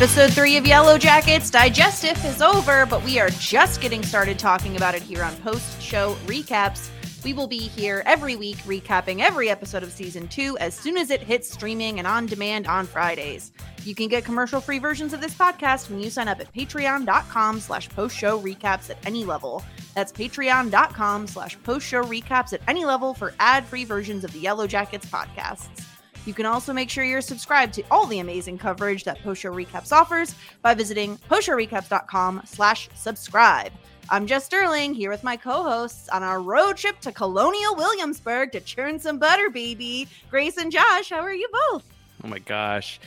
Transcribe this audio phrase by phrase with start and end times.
[0.00, 4.78] Episode 3 of Yellow Jackets Digestif is over, but we are just getting started talking
[4.78, 6.88] about it here on post show recaps.
[7.22, 11.10] We will be here every week recapping every episode of season 2 as soon as
[11.10, 13.52] it hits streaming and on demand on Fridays.
[13.84, 17.90] You can get commercial-free versions of this podcast when you sign up at patreon.com slash
[17.90, 19.62] post-show recaps at any level.
[19.94, 25.89] That's patreon.com slash post-show recaps at any level for ad-free versions of the Yellowjackets podcasts.
[26.26, 29.52] You can also make sure you're subscribed to all the amazing coverage that Post Show
[29.52, 33.72] Recaps offers by visiting postshowrecaps.com slash subscribe.
[34.10, 38.60] I'm Jess Sterling here with my co-hosts on our road trip to Colonial Williamsburg to
[38.60, 40.08] churn some butter, baby.
[40.30, 41.84] Grace and Josh, how are you both?
[42.24, 43.00] Oh my gosh.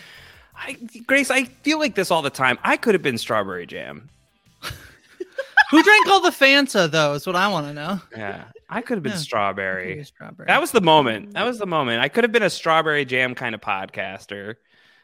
[0.56, 2.58] I, Grace, I feel like this all the time.
[2.64, 4.10] I could have been strawberry jam.
[5.72, 7.14] Who drank all the Fanta though?
[7.14, 8.00] Is what I want to know.
[8.16, 8.46] Yeah,
[8.76, 9.88] I could have been Yeah, strawberry.
[9.90, 10.48] Maybe strawberry.
[10.48, 11.34] That was the moment.
[11.34, 12.02] That was the moment.
[12.02, 14.56] I could have been a strawberry jam kind of podcaster.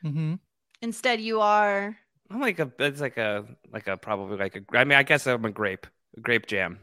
[0.01, 0.35] hmm
[0.81, 1.97] Instead, you are.
[2.31, 2.71] I'm like a.
[2.79, 3.45] It's like a.
[3.71, 4.77] Like a probably like a.
[4.77, 5.87] I mean, I guess I'm a grape.
[6.17, 6.79] A grape jam.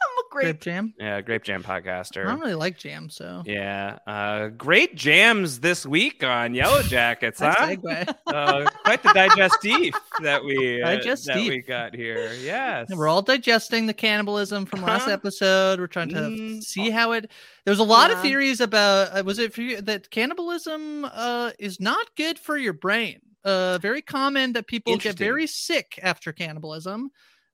[0.00, 0.60] I'm a grape great.
[0.60, 0.94] jam.
[0.98, 2.24] Yeah, grape jam podcaster.
[2.24, 3.98] I don't really like jam, so Yeah.
[4.06, 8.12] Uh, great jams this week on Yellowjackets, that's huh?
[8.26, 12.32] uh, quite the digestif that we uh, that we got here.
[12.34, 12.86] Yes.
[12.90, 15.12] Yeah, We're all digesting the cannibalism from last Uh-huh.
[15.12, 15.80] episode.
[15.80, 16.62] We're trying to Mm.
[16.62, 17.30] see how it.
[17.64, 19.16] There's a lot of theories about.
[19.18, 23.20] Uh, was it for you that cannibalism uh, is not good for your brain?
[23.44, 27.10] Uh, very common that people get very sick after cannibalism.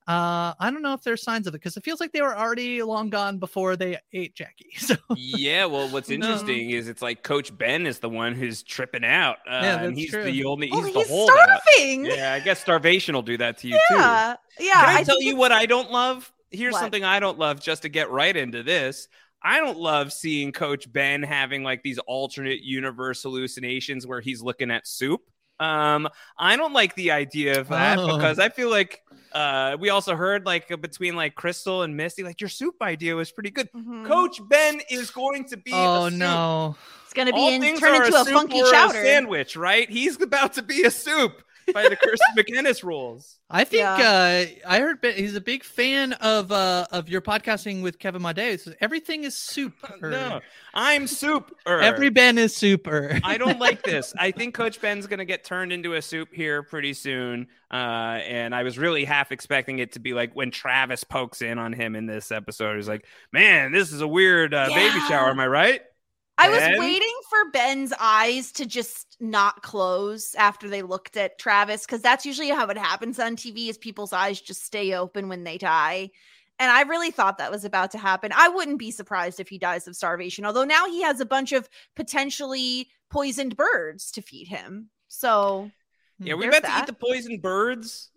[0.07, 2.37] Uh, I don't know if there's signs of it because it feels like they were
[2.37, 4.69] already long gone before they ate Jackie.
[4.77, 6.13] So yeah, well, what's No.
[6.15, 9.37] interesting is it's like Coach Ben is the one who's tripping out.
[9.47, 10.23] Uh, Yeah, and he's true.
[10.23, 11.61] the only he's the he's holdout.
[11.75, 12.05] starving.
[12.05, 13.95] Yeah, I guess starvation will do that to you too.
[13.95, 14.73] Yeah, yeah.
[14.85, 16.31] Can I, I tell you what I don't love?
[16.51, 16.81] Here's What?
[16.81, 19.07] something I don't love just to get right into this.
[19.41, 24.69] I don't love seeing Coach Ben having like these alternate universe hallucinations where he's looking
[24.71, 25.21] at soup.
[25.59, 28.17] Um, I don't like the idea of that Oh.
[28.17, 29.01] because I feel like
[29.35, 33.15] uh, we also heard like uh, between like Crystal and Misty, like your soup idea
[33.15, 33.69] was pretty good.
[33.73, 34.05] Mhm.
[34.05, 35.73] Coach Ben is going to be.
[35.73, 36.17] a oh soup.
[36.17, 36.75] no.
[37.03, 38.97] It's gonna be in, things turned into a, soup funky chowder.
[38.97, 39.89] A sandwich, right?
[39.89, 41.43] He's about to be a soup
[41.73, 43.39] by the Kirsten McInnes rules.
[43.49, 43.93] I think Yeah.
[43.95, 48.21] uh, I heard Ben- he's a big fan of uh, of your podcasting with Kevin
[48.21, 48.37] Made.
[48.37, 49.73] He says everything is soup.
[50.01, 50.41] No,
[50.73, 51.55] I'm soup.
[51.67, 53.19] Every Ben is super.
[53.23, 54.13] I don't like this.
[54.17, 57.47] I think Coach Ben's going to get turned into a soup here pretty soon.
[57.71, 61.57] Uh, and I was really half expecting it to be like when Travis pokes in
[61.59, 62.75] on him in this episode.
[62.75, 65.29] He's like, man, this is a weird uh, baby shower.
[65.29, 65.81] Am I right?
[66.37, 71.85] I was waiting for Ben's eyes to just not close after they looked at Travis
[71.85, 75.43] because that's usually how it happens on TV is people's eyes just stay open when
[75.43, 76.11] they die.
[76.59, 78.31] And I really thought that was about to happen.
[78.35, 81.51] I wouldn't be surprised if he dies of starvation, although now he has a bunch
[81.51, 84.89] of potentially poisoned birds to feed him.
[85.07, 85.71] So
[86.19, 88.09] Yeah, we There's about to eat the poisoned birds.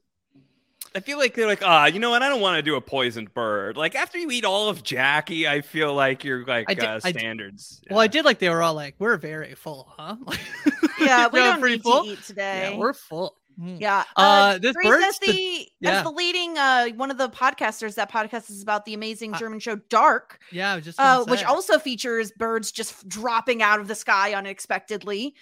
[0.94, 2.22] I feel like they're like, ah, you know what?
[2.22, 3.76] I don't want to do a poisoned bird.
[3.76, 7.00] Like after you eat all of Jackie, I feel like you're like I did- uh,
[7.04, 7.81] I d- standards.
[7.91, 10.16] Well, I did like they were all like, "We're very full, huh?"
[11.00, 12.04] yeah, we don't need full?
[12.04, 12.71] to eat today.
[12.72, 13.37] Yeah, we're full.
[13.60, 13.81] Mm.
[13.81, 14.04] Yeah.
[14.16, 16.03] Uh, this Grace, as the- the, as yeah.
[16.04, 19.75] the leading uh one of the podcasters that podcast is about the amazing German show
[19.88, 25.34] Dark, Yeah, just uh, which also features birds just dropping out of the sky unexpectedly.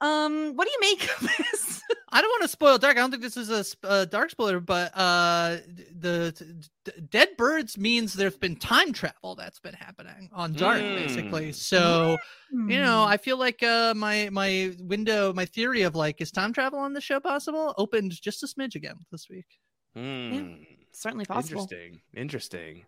[0.00, 1.82] Um, what do you make of this?
[2.10, 2.96] I don't want to spoil dark.
[2.96, 5.58] I don't think this is a sp- uh, dark spoiler, but uh,
[5.98, 10.80] the d- d- dead birds means there's been time travel that's been happening on dark,
[10.80, 11.50] basically.
[11.50, 11.54] Mm.
[11.54, 12.16] So
[12.52, 13.10] you know, Hmm.
[13.12, 16.92] I feel like uh, my my window, my theory of like is time travel on
[16.94, 19.46] the show possible opened just a smidge again this week.
[19.96, 21.60] mm-hmm certainly possible.
[21.62, 22.00] Interesting.
[22.16, 22.84] Interesting.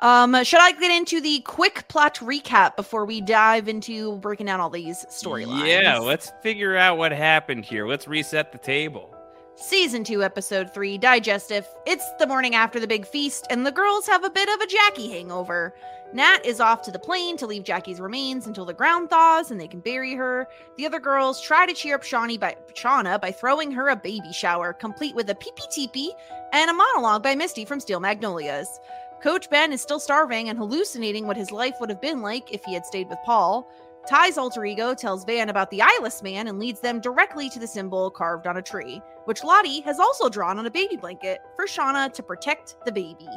[0.00, 4.60] Um, should I get into the quick plot recap before we dive into breaking down
[4.60, 5.66] all these storylines?
[5.66, 7.86] Yeah, let's figure out what happened here.
[7.86, 9.14] Let's reset the table.
[9.56, 11.66] Season 2, Episode 3, Digestif.
[11.86, 14.66] It's the morning after the big feast, and the girls have a bit of a
[14.66, 15.74] Jackie hangover.
[16.12, 19.60] Nat is off to the plane to leave Jackie's remains until the ground thaws and
[19.60, 20.48] they can bury her.
[20.76, 24.32] The other girls try to cheer up Shawnee by, Shauna by throwing her a baby
[24.32, 26.12] shower, complete with a pee pee teepee
[26.52, 28.80] and a monologue by Misty from Steel Magnolias.
[29.22, 32.64] Coach Ben is still starving and hallucinating what his life would have been like if
[32.64, 33.70] he had stayed with Paul.
[34.08, 37.66] Ty's alter ego tells Van about the eyeless man and leads them directly to the
[37.66, 41.66] symbol carved on a tree, which Lottie has also drawn on a baby blanket for
[41.66, 43.28] Shauna to protect the baby.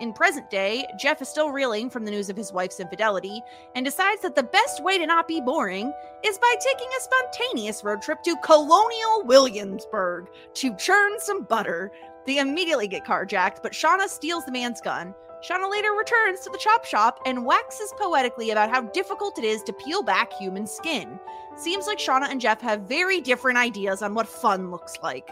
[0.00, 3.42] In present day, Jeff is still reeling from the news of his wife's infidelity
[3.74, 5.92] and decides that the best way to not be boring
[6.24, 11.90] is by taking a spontaneous road trip to Colonial Williamsburg to churn some butter.
[12.24, 15.14] They immediately get carjacked, but Shauna steals the man's gun.
[15.46, 19.62] Shauna later returns to the chop shop and waxes poetically about how difficult it is
[19.64, 21.20] to peel back human skin.
[21.54, 25.28] Seems like Shauna and Jeff have very different ideas on what fun looks like.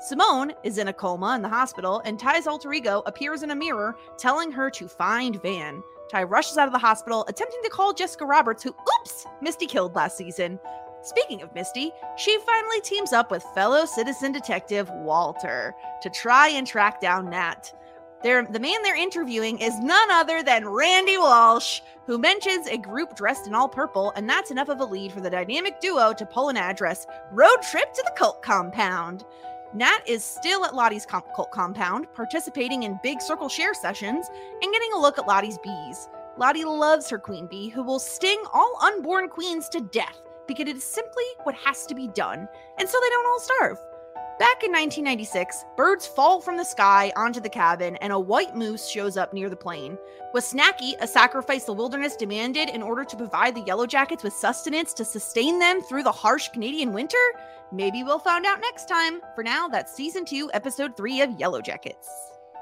[0.00, 3.54] Simone is in a coma in the hospital, and Ty's alter ego appears in a
[3.54, 5.84] mirror telling her to find Van.
[6.10, 9.94] Ty rushes out of the hospital, attempting to call Jessica Roberts, who, oops, Misty killed
[9.94, 10.58] last season.
[11.02, 16.66] Speaking of Misty, she finally teams up with fellow citizen detective Walter to try and
[16.66, 17.72] track down Nat.
[18.24, 23.14] They're, the man they're interviewing is none other than Randy Walsh, who mentions a group
[23.14, 26.24] dressed in all purple, and that's enough of a lead for the dynamic duo to
[26.24, 29.26] pull an address road trip to the cult compound.
[29.74, 34.26] Nat is still at Lottie's com- cult compound, participating in big circle share sessions
[34.62, 36.08] and getting a look at Lottie's bees.
[36.38, 40.76] Lottie loves her queen bee, who will sting all unborn queens to death because it
[40.76, 42.48] is simply what has to be done,
[42.78, 43.78] and so they don't all starve.
[44.36, 48.88] Back in 1996, birds fall from the sky onto the cabin, and a white moose
[48.88, 49.96] shows up near the plane.
[50.32, 54.92] Was Snacky a sacrifice the wilderness demanded in order to provide the Yellowjackets with sustenance
[54.94, 57.16] to sustain them through the harsh Canadian winter?
[57.70, 59.20] Maybe we'll find out next time.
[59.36, 62.08] For now, that's season two, episode three of Yellowjackets.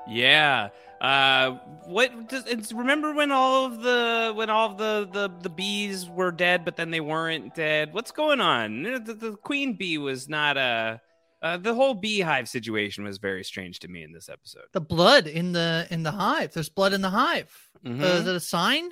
[0.07, 0.69] Yeah.
[1.01, 1.53] Uh,
[1.87, 6.07] what does it's, remember when all of the when all of the, the the bees
[6.07, 7.95] were dead, but then they weren't dead?
[7.95, 8.83] What's going on?
[8.83, 11.01] The, the queen bee was not a.
[11.43, 14.63] Uh, the whole beehive situation was very strange to me in this episode.
[14.73, 16.53] The blood in the in the hive.
[16.53, 17.53] There's blood in the hive.
[17.85, 18.01] Mhm.
[18.01, 18.91] Uh, is it a sign?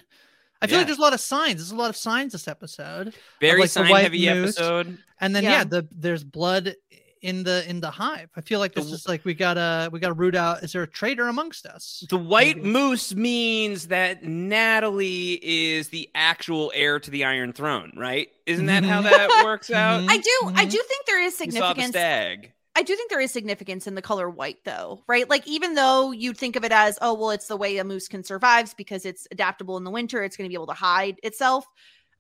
[0.61, 0.79] I feel Yeah.
[0.79, 1.55] like there's a lot of signs.
[1.57, 3.15] There's a lot of signs this episode.
[3.41, 4.57] very like sign heavy moose.
[4.59, 4.99] episode.
[5.21, 5.51] And then Yeah.
[5.59, 6.75] yeah, the there's blood
[7.23, 8.31] in the in the hive.
[8.37, 10.63] I feel like this w- is like we gotta we gotta root out.
[10.63, 12.05] Is there a traitor amongst us?
[12.09, 12.69] The white Maybe.
[12.71, 18.29] moose means that Natalie is the actual heir to the Iron Throne, right?
[18.47, 20.03] Isn't that how that works out?
[20.03, 20.11] Mhm.
[20.11, 20.71] I do, I Mhm.
[20.71, 21.91] do think there is You saw the significance.
[21.91, 22.53] stag.
[22.77, 25.29] I do think there is significance in the color white, though, right?
[25.29, 28.07] Like, even though you'd think of it as, oh, well, it's the way a moose
[28.09, 31.19] can survive because it's adaptable in the winter, it's going to be able to hide
[31.25, 31.67] itself.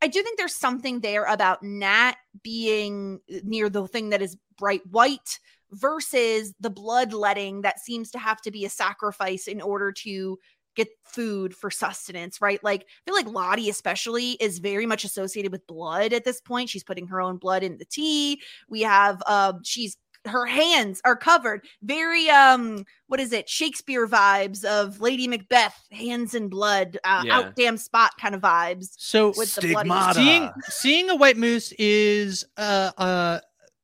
[0.02, 4.82] I do think there's something there about Nat being near the thing that is bright
[4.90, 5.38] white
[5.72, 10.38] versus the bloodletting that seems to have to be a sacrifice in order to
[10.76, 12.62] get food for sustenance, right?
[12.62, 16.70] Like, I feel like Lottie, especially, is very much associated with blood at this point.
[16.70, 18.40] She's putting her own blood in the tea.
[18.68, 21.64] We have, um, she's her hands are covered.
[21.82, 23.48] Very um what is it?
[23.48, 27.38] Shakespeare vibes of lady macbeth hands in blood uh, Yeah.
[27.38, 31.72] out damn spot kind of vibes So with the bloody seeing seeing a white moose
[31.78, 33.40] is uh, uh,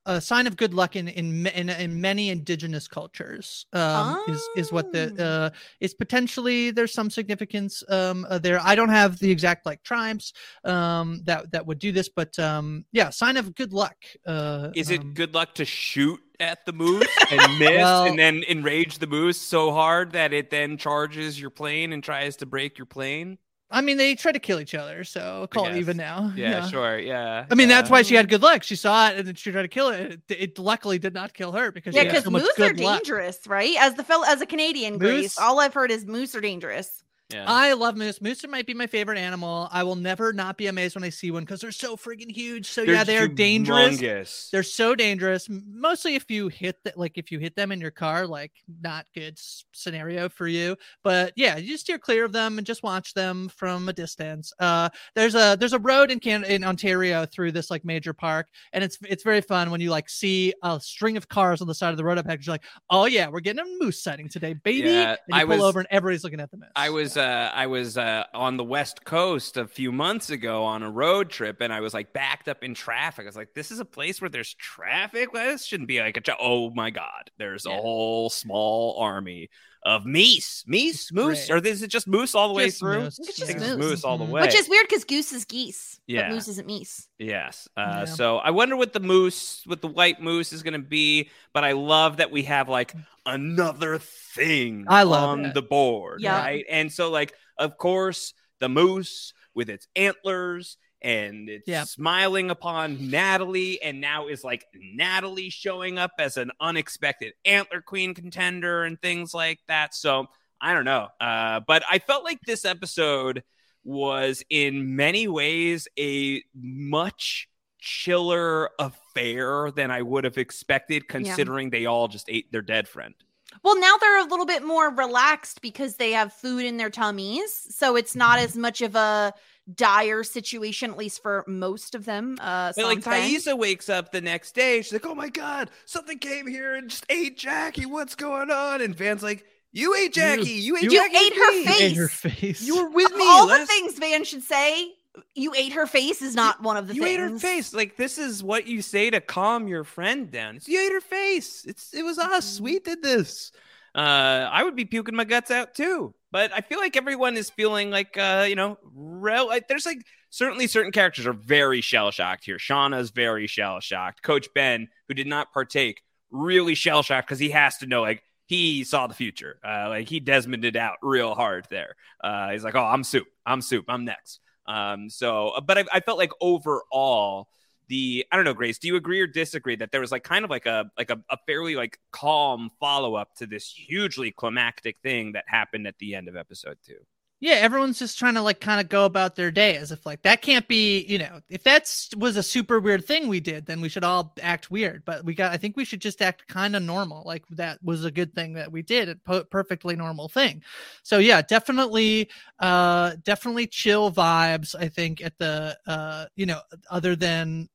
[0.07, 3.67] a sign of good luck in in in, in many indigenous cultures.
[3.73, 5.25] Um, is is what the Oh.
[5.25, 5.51] uh,
[5.81, 8.59] is potentially there's some significance um uh, there.
[8.63, 10.33] I don't have the exact like tribes
[10.65, 13.97] um that that would do this, but um yeah, sign of good luck.
[14.27, 18.19] Uh, Is it um, good luck to shoot at the moose and miss Well- and
[18.19, 22.47] then enrage the moose so hard that it then charges your plane and tries to
[22.47, 23.39] break your plane?
[23.69, 26.33] I mean, they try to kill each other, so call it even now.
[26.37, 26.99] Yeah, sure.
[26.99, 27.47] Yeah.
[27.51, 28.63] I mean, that's why she had good luck.
[28.63, 30.21] She saw it and then she tried to kill it.
[30.29, 32.81] It, it luckily did not kill her because yeah because so much moose are good
[32.81, 33.03] luck.
[33.03, 36.35] dangerous right as the fellow as a canadian grace Moose- all i've heard is moose
[36.35, 37.03] are dangerous
[37.33, 37.45] Yeah.
[37.49, 38.21] I love moose.
[38.23, 39.69] Moose might be my favorite animal.
[39.73, 42.69] I will never not be amazed when I see one because they're so friggin' huge.
[42.69, 44.01] So yeah, They're they're dangerous.
[44.01, 44.51] humongous.
[44.51, 45.49] They're so dangerous.
[45.51, 49.07] Mostly if you hit that, like if you hit them in your car, like not
[49.13, 49.41] good
[49.73, 50.77] scenario for you.
[51.03, 54.53] But yeah, you just steer clear of them and just watch them from a distance.
[54.61, 58.47] Uh, there's a there's a road in Can in Ontario through this like major park,
[58.73, 61.75] and it's it's very fun when you like see a string of cars on the
[61.75, 64.53] side of the road up You're like, oh yeah, we're getting a moose sighting today,
[64.55, 64.91] baby.
[64.91, 66.69] Yeah, and you I pull was- over and everybody's looking at the moose.
[66.77, 70.83] I was uh I was uh on the west coast a few months ago on
[70.83, 73.25] a road trip and I was like backed up in traffic.
[73.25, 75.33] I was like, this is a place where there's traffic.
[75.33, 77.31] Well, this shouldn't be like a jo- oh my god.
[77.39, 79.51] There's a whole small army
[79.87, 81.65] of meese, meese, moose, Great.
[81.65, 83.03] or is it just moose all the way Just through?
[83.05, 83.19] moose.
[83.21, 83.79] It's I just think it's moose.
[83.79, 84.31] moose all the Mhm.
[84.31, 84.41] way.
[84.43, 86.23] which is weird because goose is geese Yeah.
[86.29, 87.69] but moose isn't meese Yes.
[87.77, 88.05] Uh, Yeah.
[88.07, 91.31] So I wonder what the moose, what the white moose is going to be.
[91.55, 95.55] But I love that we have like another thing I love on it.
[95.55, 96.37] the board, Yeah.
[96.41, 96.65] right?
[96.69, 101.85] And so, like, of course, the moose with its antlers and it's Yeah.
[101.85, 108.15] smiling upon Natalie, and now is like Natalie showing up as an unexpected antler queen
[108.15, 109.95] contender and things like that.
[109.95, 110.27] So
[110.61, 111.09] I don't know.
[111.21, 113.43] Uh, but I felt like this episode
[113.85, 117.49] was in many ways a much
[117.79, 123.15] chiller affair than I would have expected, considering they all just ate their dead friend.
[123.63, 127.67] Well, now they're a little bit more relaxed because they have food in their tummies.
[127.75, 129.33] So it's not as much of a
[129.75, 132.39] dire situation, at least for most of them.
[132.41, 135.71] Uh, But like sans Taissa wakes up the next day, she's like, "Oh my god,
[135.87, 137.87] something came here and just ate Jackie.
[137.87, 140.51] What's going on?" And Van's like, You ate Jackie.
[140.51, 141.17] You, ate you Jackie.
[141.17, 141.67] ate her face.
[141.67, 141.97] You ate face.
[141.97, 142.63] her face.
[142.63, 143.25] You were with Of me.
[143.27, 144.93] all last- the things Van should say,
[145.35, 147.19] you ate her face is not one of the things you things.
[147.19, 147.75] ate her face.
[147.75, 150.57] Like this is what you say to calm your friend down.
[150.57, 151.65] It's, you ate her face.
[151.67, 152.61] It's it was us.
[152.61, 153.51] We did this.
[153.97, 156.15] Uh, I would be puking my guts out too.
[156.31, 160.05] But I feel like everyone is feeling like uh, you know, rel- like, there's like
[160.29, 162.59] certainly certain characters are very shell shocked here.
[162.59, 164.23] Shauna's very shell shocked.
[164.23, 168.23] Coach Ben, who did not partake, really shell shocked because he has to know like
[168.45, 169.59] he saw the future.
[169.67, 171.97] Uh, like he Desmonded out real hard there.
[172.23, 173.27] Uh, he's like, oh, I'm soup.
[173.47, 173.87] I'm soup.
[173.89, 174.41] I'm next.
[174.67, 177.49] Um, so, but I, I felt like overall,
[177.89, 180.45] the I don't know, Grace, do you agree or disagree that there was like kind
[180.45, 184.99] of like a like a, a fairly like calm follow up to this hugely climactic
[185.03, 186.99] thing that happened at the end of episode two?
[187.39, 190.23] yeah, everyone's just trying to like kind of go about their day as if like
[190.23, 193.83] that can't be, you know, if that's was a super weird thing we did, then
[193.83, 195.05] we should all act weird.
[195.05, 197.23] But we got, I think we should just act kind of normal.
[197.27, 200.63] Like that was a good thing that we did, a po- perfectly normal thing.
[201.03, 204.75] So yeah, definitely, uh, definitely chill vibes.
[204.75, 207.69] I think at the, uh, you know, other than,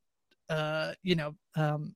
[0.52, 1.96] uh, you know, um,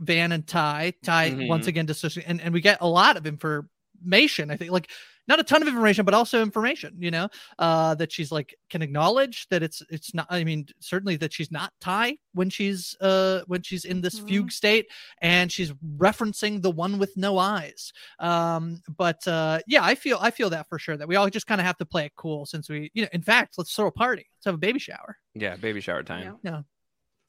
[0.00, 1.48] Van and Ty, Ty Mhm.
[1.48, 4.50] once again dissociate, and and we get a lot of information.
[4.50, 4.90] I think like
[5.26, 7.28] not a ton of information, but also information, you know,
[7.58, 10.26] uh, that she's like can acknowledge that it's it's not.
[10.30, 14.28] I mean, certainly that she's not Ty when she's uh when she's in this Mhm.
[14.28, 14.86] fugue state,
[15.20, 17.92] and she's referencing the one with no eyes.
[18.20, 21.46] Um, but uh, yeah, I feel I feel that for sure that we all just
[21.48, 23.88] kind of have to play it cool since we, you know, in fact, let's throw
[23.88, 25.18] a party, let's have a baby shower.
[25.34, 26.38] Yeah, baby shower time.
[26.44, 26.52] Yeah.
[26.52, 26.62] Yeah.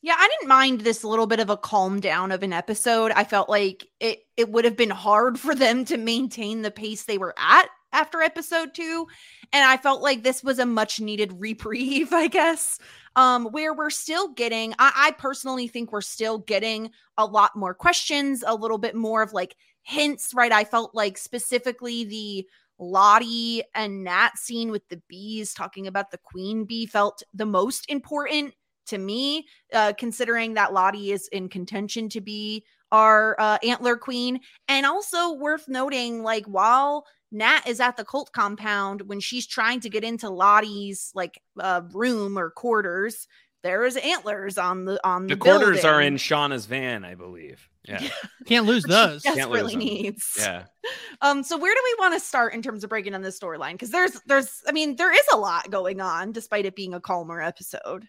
[0.01, 3.11] Yeah, I didn't mind this little bit of a calm down of an episode.
[3.11, 7.03] I felt like it it would have been hard for them to maintain the pace
[7.03, 9.07] they were at after episode 2,
[9.51, 12.79] and I felt like this was a much needed reprieve, I guess.
[13.17, 17.73] Um where we're still getting I, I personally think we're still getting a lot more
[17.73, 20.51] questions, a little bit more of like hints, right?
[20.51, 22.47] I felt like specifically the
[22.81, 27.85] Lottie and Nat scene with the bees talking about the queen bee felt the most
[27.89, 28.53] important
[28.89, 34.39] to me, uh, considering that Lottie is in contention to be our uh, antler queen.
[34.67, 39.79] And also worth noting, like, while Nat is at the cult compound, when she's trying
[39.81, 43.27] to get into Lottie's like uh, room or quarters,
[43.61, 47.67] there is antlers on the on the, The quarters are in Shauna's van, I believe.
[47.87, 48.07] Yeah.
[48.45, 49.21] Can't lose those.
[49.23, 50.35] Can't lose needs.
[50.37, 50.63] Yeah.
[51.21, 51.43] Um.
[51.43, 53.73] So where do we want to start in terms of breaking down this storyline?
[53.73, 57.01] Because there's there's I mean there is a lot going on, despite it being a
[57.01, 58.07] calmer episode.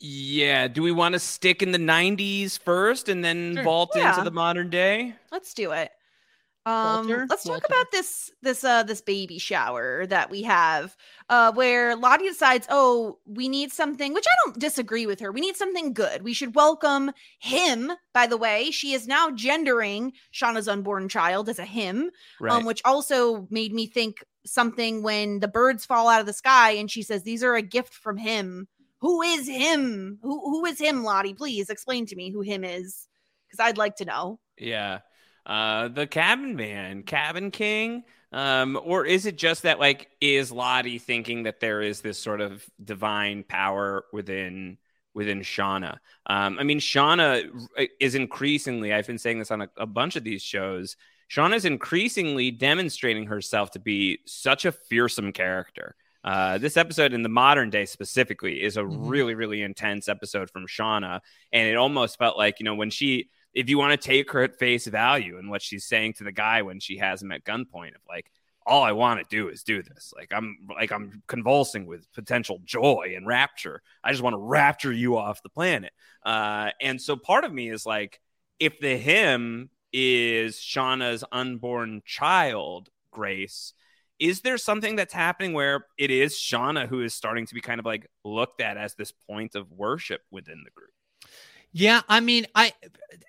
[0.00, 0.66] Yeah.
[0.68, 3.64] Do we want to stick in the 90s first and then Sure.
[3.64, 4.10] vault Yeah.
[4.10, 5.14] into the modern day?
[5.30, 5.90] Let's do it.
[6.66, 7.26] Um Walter?
[7.30, 7.66] let's talk Walter.
[7.70, 10.94] about this this uh this baby shower that we have
[11.30, 15.32] uh where Lottie decides, "Oh, we need something," which I don't disagree with her.
[15.32, 16.22] We need something good.
[16.22, 18.70] We should welcome him, by the way.
[18.70, 22.52] She is now gendering Shauna's unborn child as a him, Right.
[22.52, 26.72] um which also made me think something when the birds fall out of the sky
[26.72, 28.68] and she says, "These are a gift from him."
[29.00, 30.18] Who is him?
[30.22, 31.34] Who who is him, Lottie?
[31.34, 33.06] Please explain to me who him is
[33.50, 34.40] cuz I'd like to know.
[34.58, 35.00] Yeah.
[35.46, 38.04] Uh the cabin man, cabin king.
[38.32, 42.40] Um, or is it just that like is Lottie thinking that there is this sort
[42.40, 44.78] of divine power within
[45.14, 45.98] within Shauna?
[46.26, 47.50] Um, I mean, Shauna
[47.98, 50.96] is increasingly, I've been saying this on a, a bunch of these shows,
[51.28, 55.96] Shauna's increasingly demonstrating herself to be such a fearsome character.
[56.22, 59.08] Uh, this episode in the modern day specifically is a Mhm.
[59.10, 61.20] really, really intense episode from Shauna.
[61.52, 64.42] And it almost felt like, you know, when she, if you want to take her
[64.42, 67.44] at face value and what she's saying to the guy when she has him at
[67.44, 68.30] gunpoint of like,
[68.66, 70.12] all I want to do is do this.
[70.14, 73.82] Like I'm like I'm convulsing with potential joy and rapture.
[74.04, 75.92] I just want to rapture you off the planet.
[76.24, 78.20] Uh, and so part of me is like,
[78.60, 83.72] if the him is Shauna's unborn child, Grace,
[84.20, 87.80] is there something that's happening where it is Shauna who is starting to be kind
[87.80, 90.90] of like looked at as this point of worship within the group?
[91.72, 92.72] Yeah, I mean, I,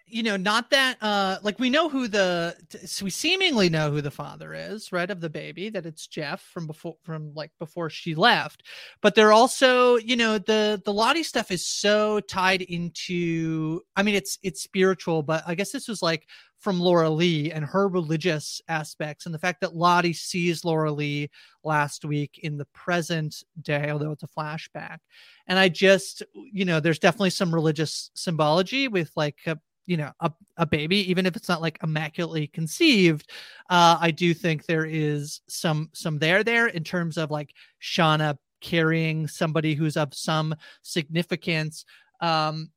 [0.07, 2.55] you know, not that, uh, like we know who the,
[2.86, 6.41] so we seemingly know who the father is, right, of the baby, that it's Jeff
[6.41, 8.63] from before, from like before she left.
[9.00, 14.15] But they're also, you know, the the Lottie stuff is so tied into, I mean,
[14.15, 16.27] it's it's spiritual, but I guess this was like
[16.62, 21.30] from Laura Lee and her religious aspects, and the fact that Lottie sees Laura Lee
[21.63, 25.00] last week in the present day, although it's a flashback.
[25.48, 30.12] And i just you know there's definitely some religious symbology with like a you know
[30.20, 33.30] a, a baby even if it's not like immaculately conceived.
[33.70, 38.38] Uh i do think there is some some there there in terms of like shauna
[38.62, 40.53] carrying somebody who's of some
[40.84, 41.86] significance.
[42.22, 42.70] Um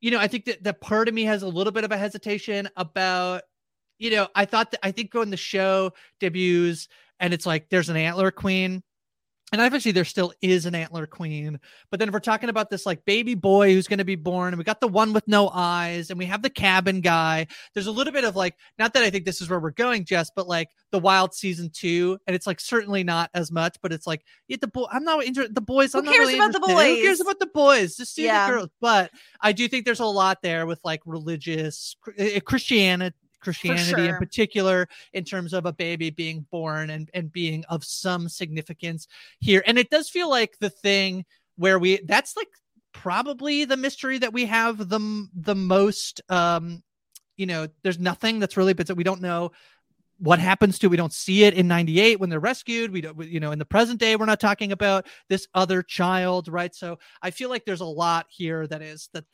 [0.00, 1.98] you know i think that that part of me has a little bit of a
[1.98, 3.42] hesitation about
[3.98, 6.88] you know, I thought that I think when the show debuts
[7.20, 8.82] and it's like there's an antler queen,
[9.52, 11.58] and obviously there still is an antler queen
[11.90, 14.48] but then if we're talking about this like baby boy who's going to be born
[14.48, 17.86] and we got the one with no eyes and we have the cabin guy there's
[17.86, 20.30] a little bit of like not that i think this is where we're going jess
[20.34, 24.06] but like the wild season two and it's like certainly not as much but it's
[24.06, 26.58] like yeah the boy i'm not interested the boys i'm Who cares really about the
[26.60, 26.96] interested.
[26.96, 28.46] who cares about the boys just do Yeah.
[28.46, 32.40] the girls but i do think there's a lot there with like religious uh,
[33.40, 37.84] christianity christianity in particular in terms of a baby being born and and being of
[37.84, 39.06] some significance
[39.40, 39.62] here.
[39.66, 41.24] And it does feel like the thing
[41.56, 42.48] where we that's like
[42.92, 46.82] probably the mystery that we have the the most um
[47.36, 49.52] you know there's nothing that's really but we don't know
[50.20, 52.90] what happens to we don't see it in 98 when they're rescued.
[52.90, 55.82] We don't we- you know in the present day we're not talking about this other
[55.82, 56.74] child right?
[56.74, 59.24] So i feel like there's a lot here that is that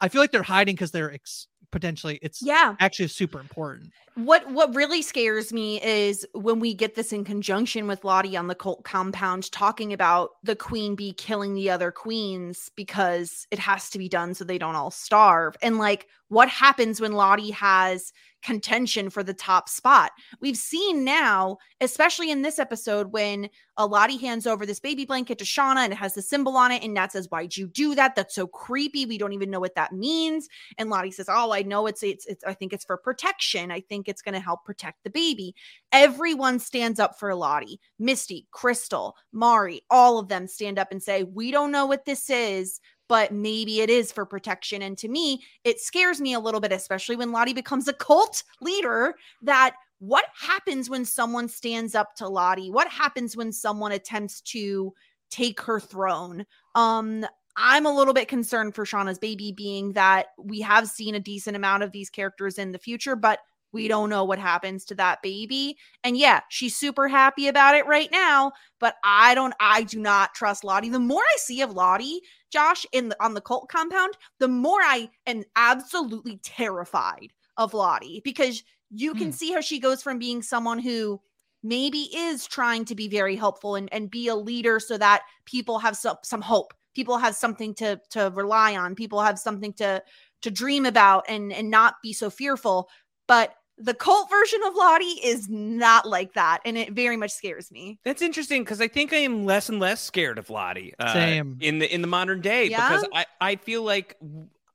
[0.00, 2.76] i feel like they're hiding because they're ex- potentially it's Yeah.
[2.78, 7.88] actually super important What what really scares me is when we get this in conjunction
[7.88, 12.70] with Lottie on the cult compound talking about the queen bee killing the other queens
[12.76, 15.56] because it has to be done so they don't all starve.
[15.62, 18.12] And like what happens when Lottie has
[18.44, 20.12] contention for the top spot?
[20.40, 25.38] We've seen now, especially in this episode, when a Lottie hands over this baby blanket
[25.38, 27.94] to Shauna and it has the symbol on it, and Nat says, Why'd you do
[27.96, 28.14] that?
[28.14, 29.06] That's so creepy.
[29.06, 30.48] We don't even know what that means.
[30.78, 33.70] And Lottie says, "Oh, I know it's it's it's I think it's for protection.
[33.70, 35.54] I think it's to help protect the baby."
[35.92, 37.80] Everyone stands up for Lottie.
[37.98, 42.30] Misty, Crystal, Mari, all of them stand up and say, "We don't know what this
[42.30, 44.82] is." But maybe it is for protection.
[44.82, 48.42] And to me, it scares me a little bit, especially when Lottie becomes a cult
[48.60, 49.14] leader.
[49.42, 52.70] That what happens when someone stands up to Lottie?
[52.70, 54.92] What happens when someone attempts to
[55.30, 56.44] take her throne?
[56.74, 61.20] Um, I'm a little bit concerned for Shauna's baby, being that we have seen a
[61.20, 63.40] decent amount of these characters in the future, but
[63.72, 65.76] we don't know what happens to that baby.
[66.04, 70.34] And yeah, she's super happy about it right now, but I don't, I do not
[70.34, 70.90] trust Lottie.
[70.90, 72.20] The more I see of Lottie,
[72.54, 78.22] Josh, in the, on the cult compound, the more I am absolutely terrified of Lottie
[78.24, 79.32] because you can Hmm.
[79.32, 81.20] see how she goes from being someone who
[81.64, 85.80] maybe is trying to be very helpful and, and be a leader so that people
[85.80, 90.00] have some, some hope people have something to to rely on people have something to
[90.42, 92.88] to dream about and and not be so fearful
[93.26, 97.72] but the cult version of lottie is not like that and it very much scares
[97.72, 100.94] me That's interesting because I think I am less and less scared of Lottie.
[100.98, 101.58] Uh, Same.
[101.60, 102.88] in the in the modern day Yeah?
[102.88, 104.16] because I I feel like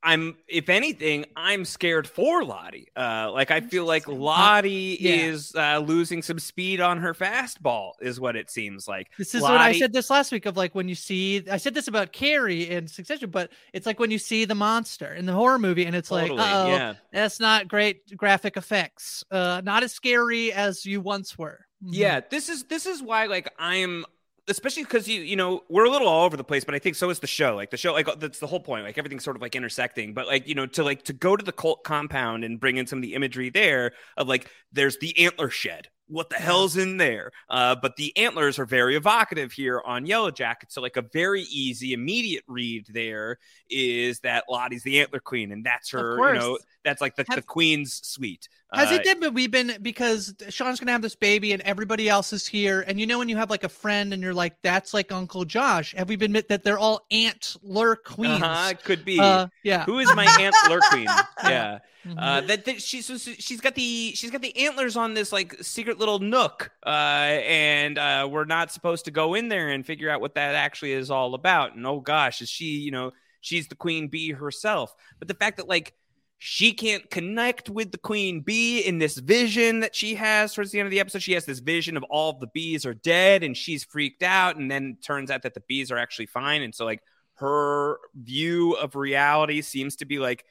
[0.02, 2.88] I'm if anything I'm scared for Lottie.
[2.96, 5.16] Uh, like I feel like Lottie Yeah.
[5.16, 9.08] is uh, losing some speed on her fastball is what it seems like.
[9.18, 11.74] This is what I said this last week of like when you see I said
[11.74, 15.34] this about Carrie in Succession, but it's like when you see the monster in the
[15.34, 16.94] horror movie and it's Totally, like, oh, yeah.
[17.12, 19.24] that's not great graphic effects.
[19.30, 21.66] Uh not as scary as you once were.
[21.84, 21.90] Mhm.
[21.92, 24.06] Yeah, this is this is why like I'm
[24.50, 26.96] especially because you you know we're a little all over the place, but I think
[26.96, 27.56] so is the show.
[27.56, 28.84] Like the show, like that's the whole point.
[28.84, 30.14] Like everything's sort of like intersecting.
[30.14, 32.88] But like you know to like to go to the cult compound and bring in
[32.88, 35.88] some of the imagery there of like there's the antler shed.
[36.10, 37.32] What the hell's in there?
[37.50, 40.70] Uh, but the antlers are very evocative here on Yellowjacket.
[40.70, 43.38] So like a very easy immediate read there
[43.70, 46.18] is that Lottie's the antler queen, and that's her.
[46.34, 48.50] You know that's like the, the queen's suite.
[48.74, 52.10] Has Uh, it did, but we've been because Shauna's gonna have this baby and everybody
[52.10, 52.82] else is here.
[52.88, 55.46] And you know when you have like a friend and you're like, that's like Uncle
[55.46, 55.94] Josh.
[55.96, 58.42] Have we been that they're all antler queens?
[58.42, 59.20] Uh-huh, could be.
[59.20, 59.84] Uh, yeah.
[59.86, 61.08] Who is my antler queen?
[61.44, 61.80] Yeah.
[62.08, 62.16] Mhm.
[62.18, 65.56] Uh, that, that she's so she's got the she's got the antlers on this like
[65.62, 70.10] secret little nook, uh, and uh, we're not supposed to go in there and figure
[70.10, 71.76] out what that actually is all about.
[71.76, 74.94] And oh gosh, is she you know she's the queen bee herself?
[75.20, 75.94] But the fact that like
[76.40, 80.80] she can't connect with the queen bee in this vision that she has towards the
[80.80, 81.22] end of the episode.
[81.22, 84.56] She has this vision of all the bees are dead, and she's freaked out.
[84.56, 87.02] And then turns out that the bees are actually fine, and so like
[87.36, 90.44] her view of reality seems to be like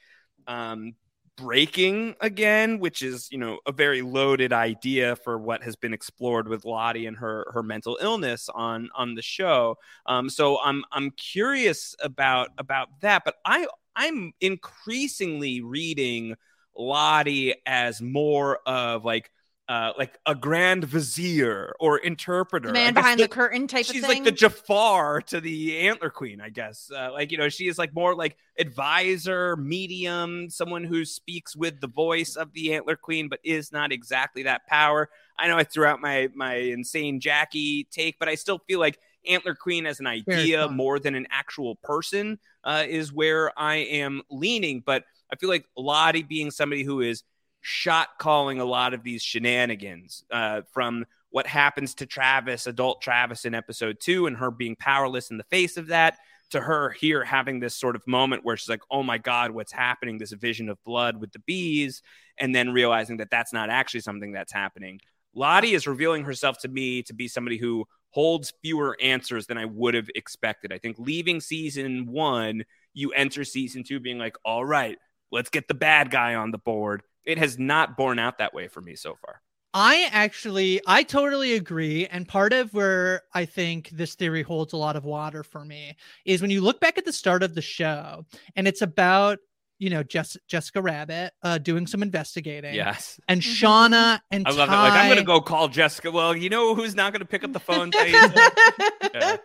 [0.47, 0.93] um
[1.39, 6.47] breaking again which is you know a very loaded idea for what has been explored
[6.47, 9.77] with Lottie and her her mental illness on on the show.
[10.05, 16.35] Um so i'm i'm curious about about that but i i'm increasingly reading
[16.75, 19.31] Lottie as more of like
[19.69, 23.87] uh like a grand vizier or interpreter the man behind the- the curtain type of
[23.87, 23.93] thing.
[24.01, 26.89] she's like the Jafar to the Antler Queen, I guess.
[26.93, 31.79] Uh, like you know, she is like more like advisor, medium, someone who speaks with
[31.81, 35.09] the voice of the Antler Queen, but is not exactly that power.
[35.37, 38.99] I know I threw out my my insane Jackie take, but I still feel like
[39.27, 44.21] Antler Queen as an idea more than an actual person uh, is where I am
[44.31, 44.81] leaning.
[44.85, 47.23] But I feel like Lottie being somebody who is
[47.61, 53.45] shot calling a lot of these shenanigans uh, from what happens to Travis, adult Travis
[53.45, 56.17] in episode two, and her being powerless in the face of that,
[56.49, 59.71] to her here having this sort of moment where she's like, oh my God, what's
[59.71, 60.17] happening?
[60.17, 62.01] This vision of blood with the bees,
[62.39, 64.99] and then realizing that that's not actually something that's happening.
[65.35, 69.65] Lottie is revealing herself to me to be somebody who holds fewer answers than I
[69.65, 70.73] would have expected.
[70.73, 72.63] I think leaving season one,
[72.95, 74.97] you enter season two being like, all right,
[75.31, 77.03] let's get the bad guy on the board.
[77.25, 79.41] It has not borne out that way for me so far.
[79.73, 82.07] I actually, I totally agree.
[82.07, 85.95] And part of where I think this theory holds a lot of water for me
[86.25, 89.37] is when you look back at the start of the show and it's about,
[89.77, 92.73] you know, Jess, Jessica Rabbit uh, doing some investigating.
[92.73, 93.19] Yes.
[93.27, 93.65] And mm-hmm.
[93.65, 94.87] Shauna and I love Ty...
[94.87, 94.89] it.
[94.89, 96.09] Like, I'm going to go call Jessica.
[96.09, 97.91] Well, you know who's not going to pick up the phone?
[99.13, 99.37] yeah.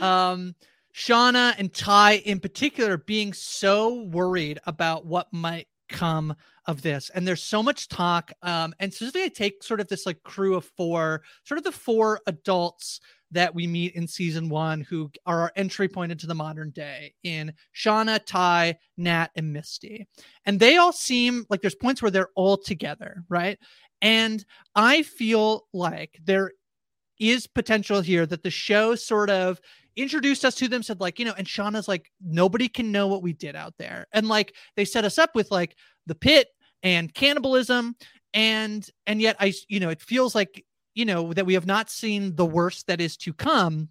[0.00, 0.54] Um,
[0.94, 6.34] Shauna and Ty in particular being so worried about what might come
[6.66, 10.06] of this and there's so much talk um and specifically i take sort of this
[10.06, 14.80] like crew of four sort of the four adults that we meet in season one
[14.80, 20.06] who are our entry point into the modern day in shauna ty nat and misty
[20.44, 23.58] and they all seem like there's points where they're all together right?
[24.02, 24.44] And
[24.74, 26.52] i feel like there
[27.18, 29.60] is potential here that the show sort of
[29.96, 33.22] introduced us to them said like you know and shauna's like nobody can know what
[33.22, 36.48] we did out there and like they set us up with like the pit
[36.82, 37.96] and cannibalism
[38.34, 41.90] and and yet i you know it feels like you know that we have not
[41.90, 43.88] seen the worst that is to come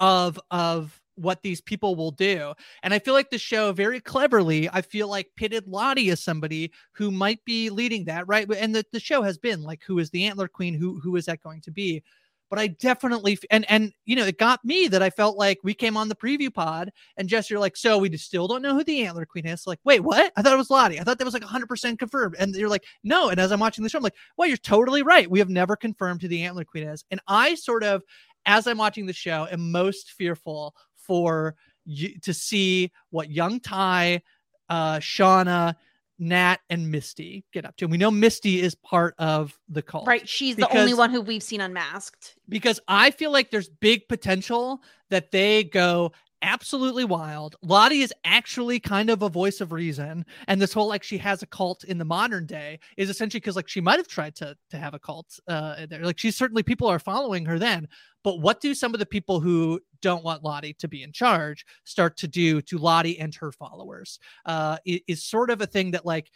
[0.00, 2.52] of of what these people will do.
[2.82, 6.72] And I feel like the show very cleverly, I feel like pitted Lottie as somebody
[6.92, 8.50] who might be leading that, right?
[8.52, 10.74] And the, the show has been like, who is the antler queen?
[10.74, 12.02] Who who is that going to be?
[12.50, 15.74] But I definitely and and you know it got me that I felt like we
[15.74, 18.74] came on the preview pod and Jess, you're like, so we just still don't know
[18.74, 19.66] who the antler queen is.
[19.66, 20.32] Like, wait, what?
[20.36, 21.00] I thought it was Lottie.
[21.00, 22.36] I thought that was like 100 percent confirmed.
[22.38, 23.30] And you're like, no.
[23.30, 25.30] And as I'm watching the show, I'm like, well, you're totally right.
[25.30, 27.04] We have never confirmed who the antler queen is.
[27.10, 28.02] And I sort of,
[28.46, 31.54] as I'm watching the show, am most fearful for
[31.84, 34.22] you to see what young Ty,
[34.68, 35.74] uh, Shauna,
[36.18, 37.84] Nat and Misty get up to.
[37.84, 40.06] And we know Misty is part of the cult.
[40.06, 40.28] Right.
[40.28, 42.36] She's because, the only one who we've seen unmasked.
[42.48, 46.12] Because I feel like there's big potential that they go
[46.44, 47.56] absolutely wild.
[47.62, 50.24] Lottie is actually kind of a voice of reason.
[50.46, 53.56] And this whole like she has a cult in the modern day is essentially because
[53.56, 56.04] like she might have tried to to have a cult uh there.
[56.04, 57.88] Like she's certainly people are following her then.
[58.22, 61.64] But what do some of the people who don't want Lottie to be in charge
[61.84, 64.18] start to do to Lottie and her followers?
[64.44, 66.30] Uh is sort of a thing that like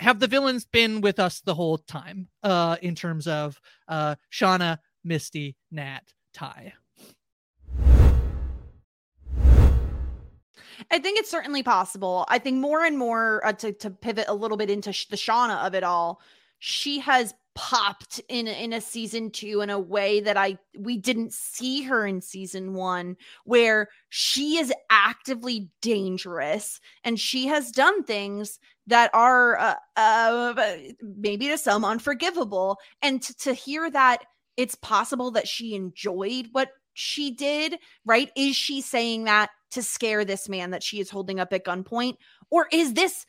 [0.00, 4.78] have the villains been with us the whole time uh in terms of uh Shauna,
[5.04, 6.02] Misty, Nat,
[6.34, 6.74] Ty?
[10.90, 12.24] I think it's certainly possible.
[12.28, 15.16] I think more and more uh, to to pivot a little bit into sh- the
[15.16, 16.20] Shauna of it all.
[16.58, 21.34] She has popped in in a season 2 in a way that I we didn't
[21.34, 28.58] see her in season 1 where she is actively dangerous and she has done things
[28.86, 34.24] that are uh, uh maybe to some unforgivable and to, to hear that
[34.56, 40.24] it's possible that she enjoyed what she did right is she saying that to scare
[40.24, 42.16] this man that she is holding up at gunpoint?
[42.50, 43.26] Or is this,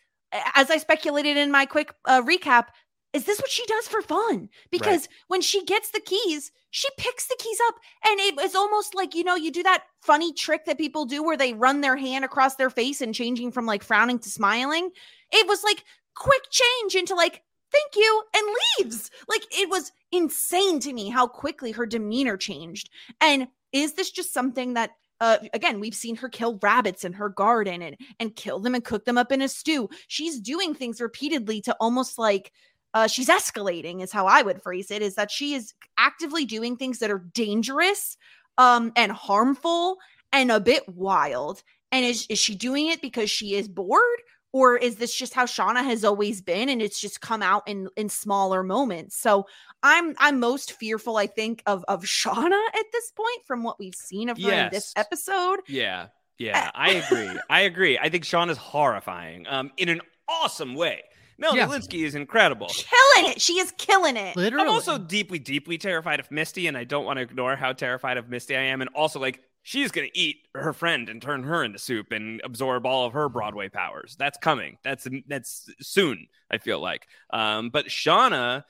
[0.56, 2.68] as I speculated in my quick uh, recap,
[3.14, 4.50] is this what she does for fun?
[4.72, 5.10] Because right.
[5.28, 7.76] when she gets the keys, she picks the keys up
[8.08, 11.24] and it was almost like, you know, you do that funny trick that people do
[11.24, 14.90] where they run their hand across their face and changing from like frowning to smiling.
[15.32, 15.84] It was like
[16.16, 19.12] quick change into like, thank you, and leaves.
[19.30, 22.90] Like it was insane to me how quickly her demeanor changed.
[23.22, 24.92] And is this just something that
[25.24, 28.84] uh, again, we've seen her kill rabbits in her garden and and kill them and
[28.84, 29.90] cook them up in a stew.
[30.10, 32.52] She's doing things repeatedly to almost like
[32.94, 35.02] uh, she's escalating, is how I would phrase it.
[35.02, 38.18] Is that she is actively doing things that are dangerous
[38.58, 39.98] um, and harmful
[40.34, 41.64] and a bit wild.
[41.94, 44.20] And is is she doing it because she is bored,
[44.54, 47.90] or is this just how Shauna has always been and it's just come out in
[47.98, 49.18] in smaller moments?
[49.18, 49.48] So
[49.82, 53.96] I'm I'm most fearful, I think, of of Shauna at this point from what we've
[53.96, 54.66] seen of her yes.
[54.68, 55.60] in this episode.
[55.68, 56.08] Yeah.
[56.40, 57.30] Yeah, I agree.
[57.50, 57.98] I agree.
[58.00, 61.04] I think Shauna is horrifying um in an awesome way.
[61.38, 61.68] Mel yeah.
[61.68, 62.68] Lynskey is incredible.
[62.68, 63.42] Killing it.
[63.42, 64.36] She is killing it.
[64.36, 64.66] Literally.
[64.66, 68.18] I'm also deeply, deeply terrified of Misty, and I don't want to ignore how terrified
[68.18, 68.82] of Misty I am.
[68.82, 72.42] And also, like, she's going to eat her friend and turn her into soup and
[72.44, 74.16] absorb all of her Broadway powers.
[74.20, 74.78] That's coming.
[74.84, 76.28] That's that's soon.
[76.52, 77.08] I feel like.
[77.32, 78.66] Um, but Shauna,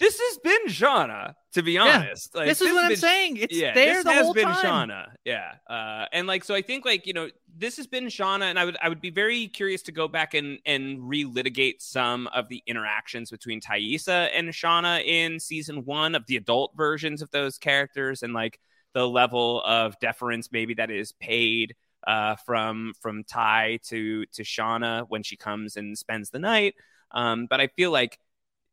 [0.00, 2.34] this has been Shauna, to be honest.
[2.34, 3.36] Like, this is what has I'm saying.
[3.36, 4.88] It's yeah, there this the has whole been time.
[4.88, 5.06] Shauna.
[5.24, 8.58] Yeah, uh, and like so, I think like you know this has been Shauna, and
[8.58, 12.48] I would I would be very curious to go back and and relitigate some of
[12.48, 17.58] the interactions between Taissa and Shauna in season one of the adult versions of those
[17.58, 18.58] characters, and like
[18.94, 21.74] the level of deference maybe that is paid
[22.06, 26.74] uh, from from Ty to to Shauna when she comes and spends the night.
[27.10, 28.18] Um, but I feel like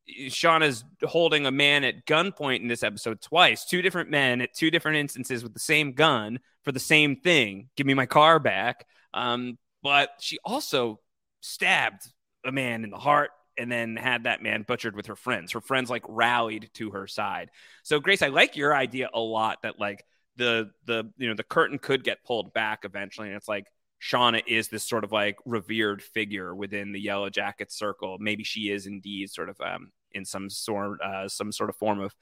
[0.09, 3.65] Shauna's holding a man at gunpoint in this episode twice.
[3.65, 7.69] Two different men at two different instances with the same gun for the same thing.
[7.75, 8.85] Give me my car back.
[9.13, 10.99] Um, but she also
[11.41, 12.07] stabbed
[12.45, 15.51] a man in the heart and then had that man butchered with her friends.
[15.51, 17.49] Her friends like rallied to her side.
[17.83, 20.03] So Grace, I like your idea a lot that like
[20.37, 23.65] the the you know the curtain could get pulled back eventually and it's like
[24.01, 28.17] Shauna is this sort of like revered figure within the Yellowjacket circle.
[28.19, 31.99] Maybe she is indeed sort of um, in some sort uh, some sort of form
[31.99, 32.15] of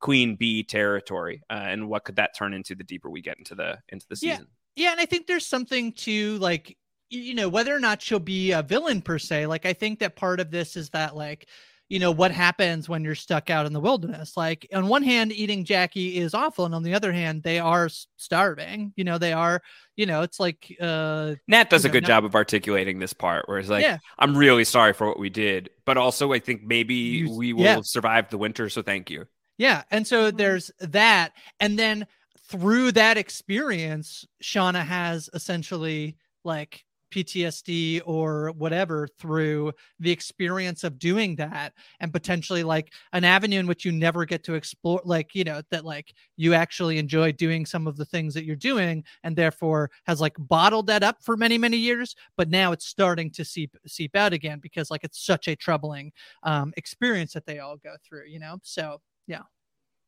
[0.00, 1.42] queen bee territory.
[1.50, 4.16] Uh, and what could that turn into the deeper we get into the into the
[4.16, 4.46] season?
[4.76, 6.76] Yeah, yeah and I think there's something to like
[7.10, 9.46] you know whether or not she'll be a villain per se.
[9.46, 11.48] Like I think that part of this is that like
[11.88, 14.36] you know what happens when you're stuck out in the wilderness.
[14.36, 17.88] Like on one hand, eating Jackie is awful, and on the other hand, they are
[18.16, 18.92] starving.
[18.96, 19.62] You know, they are.
[19.96, 22.98] You know, it's like uh Nat does You a know, good Nat- job of articulating
[22.98, 23.98] this part where it's like, Yeah.
[24.18, 27.62] I'm really sorry for what we did, but also I think maybe You- we will
[27.64, 27.80] yeah.
[27.82, 28.68] survive the winter.
[28.68, 29.26] So thank you.
[29.58, 29.84] Yeah.
[29.90, 30.36] And so Mhm.
[30.38, 31.32] there's that.
[31.60, 32.06] And then
[32.48, 41.36] through that experience, Shauna has essentially like PTSD or whatever through the experience of doing
[41.36, 45.44] that and potentially like an avenue in which you never get to explore like you
[45.44, 49.34] know that like you actually enjoy doing some of the things that you're doing and
[49.34, 53.44] therefore has like bottled that up for many many years but now it's starting to
[53.44, 57.76] seep seep out again because like it's such a troubling um experience that they all
[57.76, 58.58] go through you know?
[58.62, 59.42] So yeah.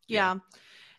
[0.06, 0.36] Yeah.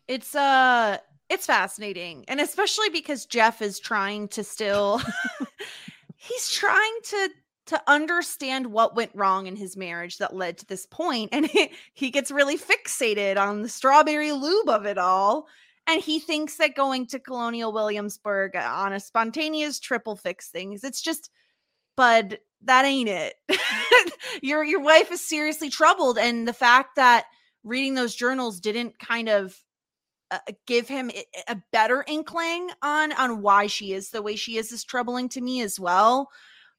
[0.08, 0.98] it's uh
[1.30, 5.02] it's fascinating and especially because jeff is trying to still
[6.16, 7.30] he's trying to
[7.66, 11.72] to understand what went wrong in his marriage that led to this point and he,
[11.94, 15.48] he gets really fixated on the strawberry lube of it all
[15.88, 21.02] and he thinks that going to colonial williamsburg on a spontaneous triple fix things it's
[21.02, 21.30] just
[21.96, 23.36] bud that ain't it.
[24.42, 27.26] Your your wife is seriously troubled and the fact that
[27.64, 29.56] reading those journals didn't kind of
[30.32, 31.12] uh, give him
[31.48, 35.42] a better inkling on on why she is the way she is is troubling to
[35.42, 36.30] me as well.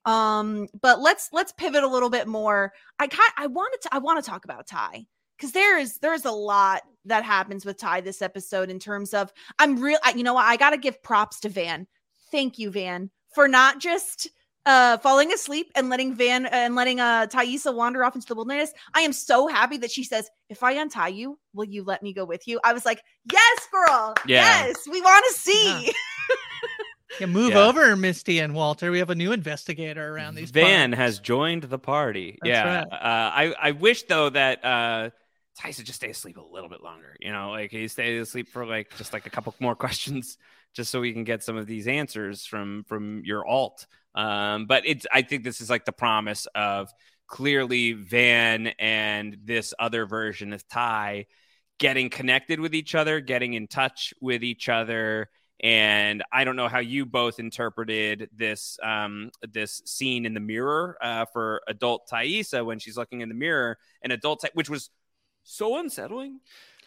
[0.05, 2.73] Um but let's let's pivot a little bit more.
[2.99, 6.25] I kind i wanted to i want to talk about ty because there is there's
[6.25, 10.35] a lot that happens with ty this episode in terms of i'm real you know
[10.35, 10.47] what?
[10.47, 11.87] I gotta give props to van.
[12.31, 14.29] Thank you van for not just
[14.67, 18.73] uh falling asleep and letting van and letting uh Taissa wander off into the wilderness
[18.95, 22.13] i am so happy that she says if i untie you will you let me
[22.13, 23.01] go with you i was like
[23.33, 24.67] yes girl Yeah.
[24.67, 25.93] yes we want to see
[27.19, 27.67] Yeah, move Yeah.
[27.67, 28.91] over, Misty and Walter.
[28.91, 30.51] We have a new investigator around these.
[30.51, 30.99] Van parts.
[31.01, 32.39] has joined the party.
[32.43, 32.77] That's yeah.
[32.77, 32.87] right.
[32.93, 35.11] Uh, I, I wish though that uh
[35.59, 37.17] Taissa just stay asleep a little bit longer.
[37.19, 40.39] You know, like he stayed asleep for like just like a couple more questions,
[40.75, 43.87] just so we can get some of these answers from from your alt.
[44.15, 46.93] Um, but it's I think this is like the promise of
[47.27, 51.27] clearly Van and this other version of Ty
[51.79, 55.29] getting connected with each other, getting in touch with each other.
[55.63, 60.97] And I don't know how you both interpreted this um, this scene in the mirror
[61.01, 64.91] uh, for adult Taissa when she's looking in the mirror, and adult, Tha- which was
[65.43, 66.41] so unsettling.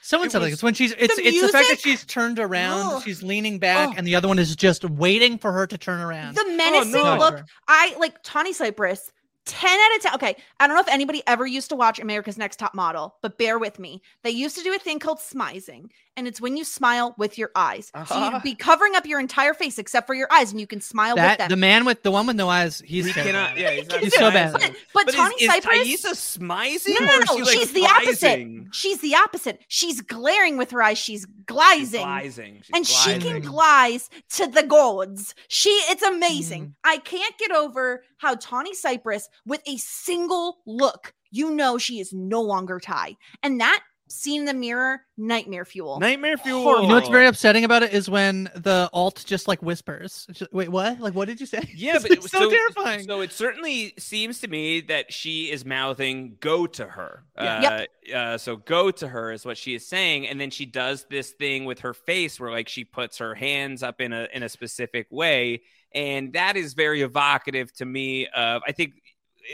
[0.05, 2.37] Someone It said like it's when she's it's The it's the fact that she's turned
[2.37, 3.03] around, Ugh.
[3.03, 3.95] she's leaning back, Ugh.
[3.97, 6.35] and the other one is just waiting for her to turn around.
[6.35, 7.17] the oh, menacing no.
[7.17, 9.11] look I like Tawny Cypress.
[9.45, 10.15] 10 out of 10.
[10.15, 10.35] Okay.
[10.59, 13.59] I don't know if anybody ever used to watch America's Next Top Model, but bear
[13.59, 14.01] with me.
[14.23, 17.51] They used to do a thing called smizing, and it's when you smile with your
[17.55, 17.87] eyes.
[17.93, 18.31] So Uh-huh.
[18.33, 21.15] you'd be covering up your entire face except for your eyes, and you can smile
[21.15, 21.49] with That them.
[21.49, 23.57] the man with the one with no eyes, he's He cannot.
[23.57, 24.51] Yeah, he's, not He's so bad.
[24.53, 24.61] but
[24.93, 25.87] but, But Tawny is, is Cypress.
[26.05, 26.99] Taissa smizing?
[26.99, 28.47] no, no, or is no, she, like, she's the opposite.
[28.73, 29.59] She's the opposite.
[29.67, 30.97] She's glaring with her eyes.
[30.97, 32.03] She's glizing.
[32.05, 32.63] Glizing.
[32.63, 35.35] She's and she can glize to the gods.
[35.47, 36.63] She, it's amazing.
[36.67, 36.73] Mhm.
[36.83, 42.13] I can't get over how Tawny Cypress, with a single look, you know she is
[42.13, 43.81] no longer Ty, and that
[44.13, 45.99] scene in the mirror, nightmare fuel.
[45.99, 46.63] Nightmare fuel.
[46.63, 46.83] Horrible.
[46.83, 50.27] You know what's very upsetting about it is when the alt just like whispers.
[50.31, 50.99] Just- wait, what?
[50.99, 51.69] Like, what did you say?
[51.75, 53.03] Yeah, It's but it, so, terrifying.
[53.03, 57.85] So it certainly seems to me that she is mouthing "go to her." Yeah.
[58.11, 61.05] Uh, uh, so "go to her" is what she is saying, and then she does
[61.09, 64.43] this thing with her face where, like, she puts her hands up in a in
[64.43, 65.61] a specific way,
[65.93, 68.27] and that is very evocative to me.
[68.27, 68.93] Of I think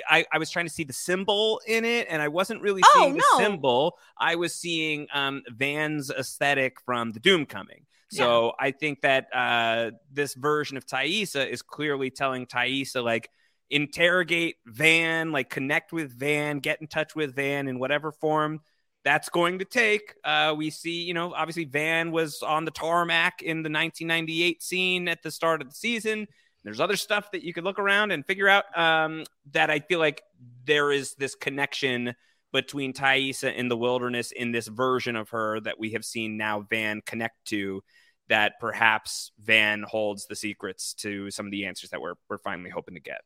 [0.10, 2.92] I, I was trying to see the symbol in it, and I wasn't really Oh,
[3.02, 3.98] seeing the symbol.
[4.18, 7.84] I was seeing um, Van's aesthetic from the Doomcoming.
[8.12, 13.30] So I think that uh, this version of Taissa is clearly telling Taissa like
[13.70, 18.62] interrogate Van, like connect with Van, get in touch with Van in whatever form
[19.06, 20.16] that's going to take.
[20.24, 25.08] Uh, we see, you know, obviously Van was on the tarmac in the 1998 scene
[25.08, 26.28] at the start of the season.
[26.64, 30.00] There's other stuff that you could look around and figure out um, that I feel
[30.00, 30.22] like
[30.66, 32.16] there is this connection
[32.52, 36.62] between Taissa in the wilderness in this version of her that we have seen now
[36.70, 37.82] Van connect to
[38.28, 42.70] that perhaps Van holds the secrets to some of the answers that we're we're finally
[42.70, 43.22] hoping to get.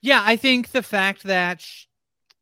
[0.00, 1.86] Yeah, I think the fact that sh-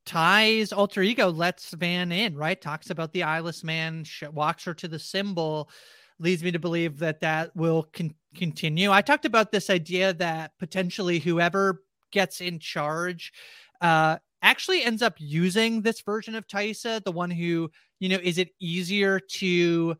[0.05, 2.61] Ty's alter ego lets Van in, right?
[2.61, 5.71] Talks about the eyeless man, sh- walks her to the symbol,
[6.19, 8.91] leads me to believe that that will con- continue.
[8.91, 13.33] I talked about this idea that potentially whoever gets in charge
[13.81, 17.71] uh, actually ends up using this version of Taissa, the one who,
[18.01, 19.97] you know, is it easier to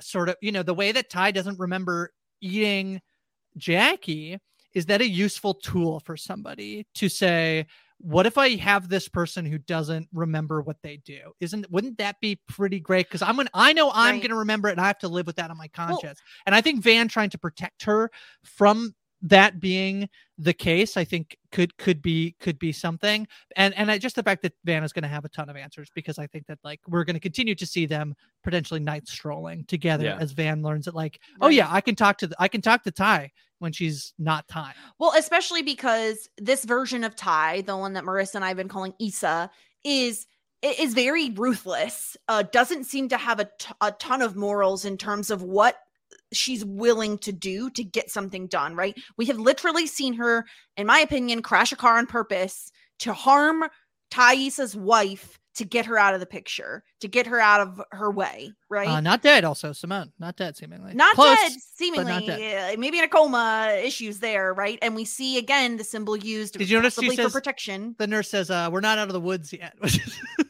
[0.00, 3.00] sort of, you know, the way that Ty doesn't remember eating
[3.56, 4.38] Jackie
[4.74, 7.66] is that a useful tool for somebody to say
[7.98, 11.32] what if i have this person who doesn't remember what they do?
[11.40, 13.06] Isn't wouldn't that be pretty great?
[13.08, 14.22] Because i'm gonna i know i'm Right.
[14.22, 16.20] gonna remember it and i have to live with that on my conscience.
[16.46, 18.10] And i think van trying to protect her
[18.44, 18.94] from
[19.24, 20.08] that being
[20.38, 24.22] the case i think could could be could be something and and I, just the
[24.22, 26.58] fact that van is going to have a ton of answers because i think that
[26.62, 30.18] like we're going to continue to see them potentially night strolling together Yeah.
[30.18, 32.82] as van learns that like oh yeah i can talk to the, i can talk
[32.84, 37.94] to ty when she's not ty Well, especially because this version of Ty, the one
[37.94, 39.50] that Marissa and I have been calling Issa,
[39.84, 40.26] is
[40.60, 42.16] is very ruthless.
[42.28, 45.76] Uh, doesn't seem to have a, t- a ton of morals in terms of what
[46.32, 48.74] she's willing to do to get something done.
[48.74, 48.96] Right?
[49.16, 50.44] We have literally seen her,
[50.76, 53.64] in my opinion, crash a car on purpose to harm
[54.10, 58.10] Thais's wife to get her out of the picture, to get her out of her
[58.10, 58.50] way.
[58.68, 58.88] Right?
[58.88, 60.12] Uh, not dead, also Simone.
[60.18, 60.94] Not dead, seemingly.
[60.94, 61.36] not Close.
[61.38, 62.74] dead seemingly not dead.
[62.74, 66.56] uh, maybe in a coma issues there right and we see again the symbol used
[66.58, 69.08] Did you notice she possibly for says- protection The nurse says, uh, "We're not out
[69.08, 69.74] of the woods yet,"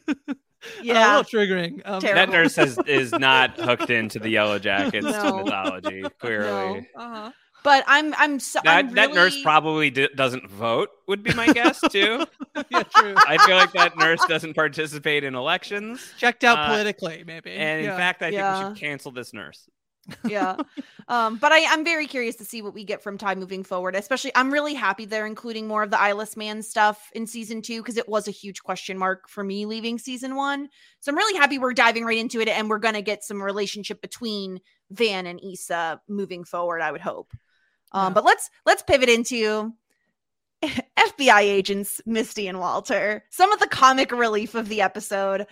[0.79, 1.17] which is Yeah.
[1.17, 1.81] a little triggering.
[1.85, 5.43] Um, That nurse has, is not hooked into the Yellowjackets No.
[5.43, 6.03] mythology.
[6.19, 7.01] Clearly, No.
[7.03, 7.31] uh-huh.
[7.63, 10.89] but i'm i'm so that I'm that nurse probably d- doesn't vote.
[11.07, 12.25] Would be my guess too.
[12.69, 13.15] yeah, true.
[13.27, 16.13] I feel like that nurse doesn't participate in elections.
[16.17, 17.51] Checked out Uh, politically, maybe.
[17.51, 19.67] And in fact, I think we should cancel this nurse.
[20.27, 20.55] Yeah
[21.07, 23.95] um but i i'm very curious to see what we get from ty moving forward
[23.95, 27.81] especially i'm really happy they're including more of the eyeless man stuff in season two
[27.81, 30.67] because it was a huge question mark for me leaving season one
[30.99, 34.01] so i'm really happy we're diving right into it and we're gonna get some relationship
[34.01, 34.59] between
[34.91, 37.31] van and Issa moving forward i would hope
[37.91, 38.13] um Yeah.
[38.13, 39.73] but let's let's pivot into
[40.63, 43.23] FBI agents Misty and Walter.
[43.29, 45.45] Some of the comic relief of the episode.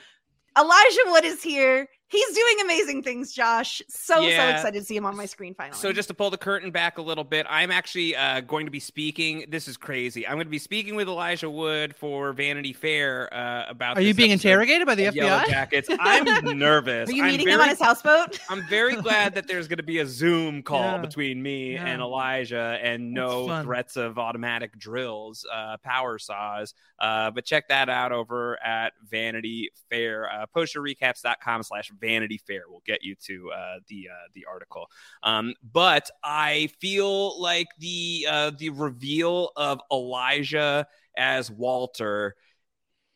[0.57, 1.87] Elijah Wood is here.
[2.13, 3.81] He's doing amazing things, Josh.
[3.89, 5.75] So, so excited to see him on my screen finally.
[5.75, 8.71] So just to pull the curtain back a little bit, I'm actually uh, going to
[8.71, 9.45] be speaking.
[9.49, 10.27] This is crazy.
[10.27, 13.97] I'm going to be speaking with Elijah Wood for Vanity Fair uh, about.
[13.97, 15.47] Are you being interrogated by the of Yellow FBI?
[15.47, 15.89] Jackets.
[15.99, 17.09] I'm nervous.
[17.09, 18.39] Are you I'm meeting very, him on his houseboat?
[18.49, 20.97] I'm very glad that there's going to be a Zoom call Yeah.
[20.99, 21.87] between me Yeah.
[21.87, 26.75] and Elijah, and no threats of automatic drills, uh, power saws.
[26.99, 30.29] Uh, but check that out over at Vanity Fair.
[30.31, 34.87] Uh, postshowrecaps.com/slash Vanity Fair will get you to uh, the uh, the article.
[35.23, 40.85] Um, but I feel like the uh, the reveal of Elijah
[41.17, 42.35] as Walter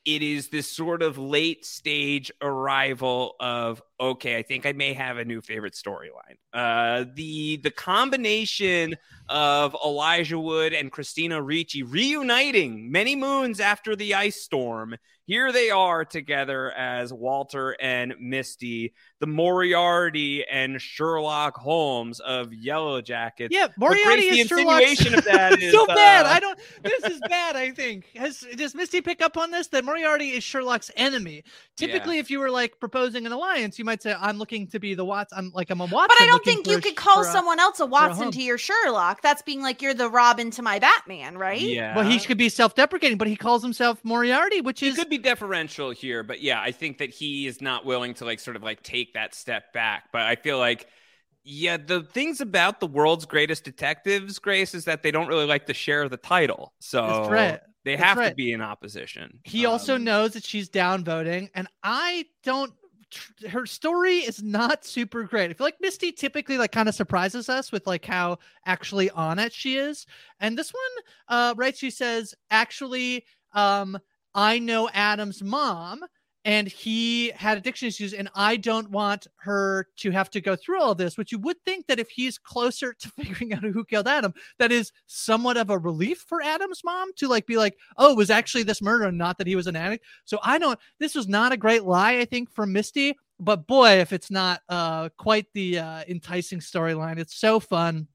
[0.07, 5.17] it is this sort of late stage arrival of okay i think i may have
[5.17, 8.95] a new favorite storyline uh the the combination
[9.27, 14.95] of elijah wood and christina ricci reuniting many moons after the ice storm
[15.27, 23.49] here they are together as walter and misty the moriarty and sherlock holmes of yellowjackets
[23.51, 26.25] Yeah, But Grace, Moriarty the is Sherlock's- insinuation of that is so bad.
[26.25, 26.59] uh, I don't.
[26.83, 27.55] This is bad.
[27.55, 28.05] I think.
[28.15, 29.67] Has does Misty pick up on this?
[29.67, 31.43] That Moriarty is Sherlock's enemy.
[31.75, 34.93] Typically, if you were like proposing an alliance, you might say, "I'm looking to be
[34.93, 35.37] the Watson.
[35.37, 37.79] I'm like I'm a Watson." But I don't think you could call a- someone else
[37.79, 38.31] a Watson home.
[38.33, 39.21] to your Sherlock.
[39.21, 41.59] That's being like you're the Robin to my Batman, right?
[41.61, 45.09] yeah Well, he could be self-deprecating, but he calls himself Moriarty, which he is could
[45.09, 48.55] be deferential here, but yeah, I think that he is not willing to like sort
[48.55, 50.09] of like take that step back.
[50.11, 50.87] But I feel like,
[51.43, 55.65] yeah, the things about the world's greatest detectives, Grace, is that they don't really like
[55.67, 57.59] to share the title, so right.
[57.85, 59.39] they That's have to be in opposition.
[59.43, 62.73] He also Um, knows that she's downvoting, and I don't
[63.49, 65.49] her story is not super great.
[65.49, 69.39] I feel like Misty typically like kind of surprises us with like how actually on
[69.39, 70.05] it she is.
[70.41, 71.77] And this one, uh, right?
[71.77, 73.97] She says, actually, um,
[74.33, 76.03] I know Adam's mom
[76.47, 80.81] and he had addiction issues and i don't want her to have to go through
[80.81, 84.07] all this which you would think that if he's closer to figuring out who killed
[84.07, 88.11] adam that is somewhat of a relief for adam's mom to like be like oh
[88.11, 90.05] it was actually this murder and not that he was an addict.
[90.25, 93.99] So i don't this was not a great lie i think for misty but boy
[93.99, 98.07] if it's not uh quite the uh enticing storyline it's so fun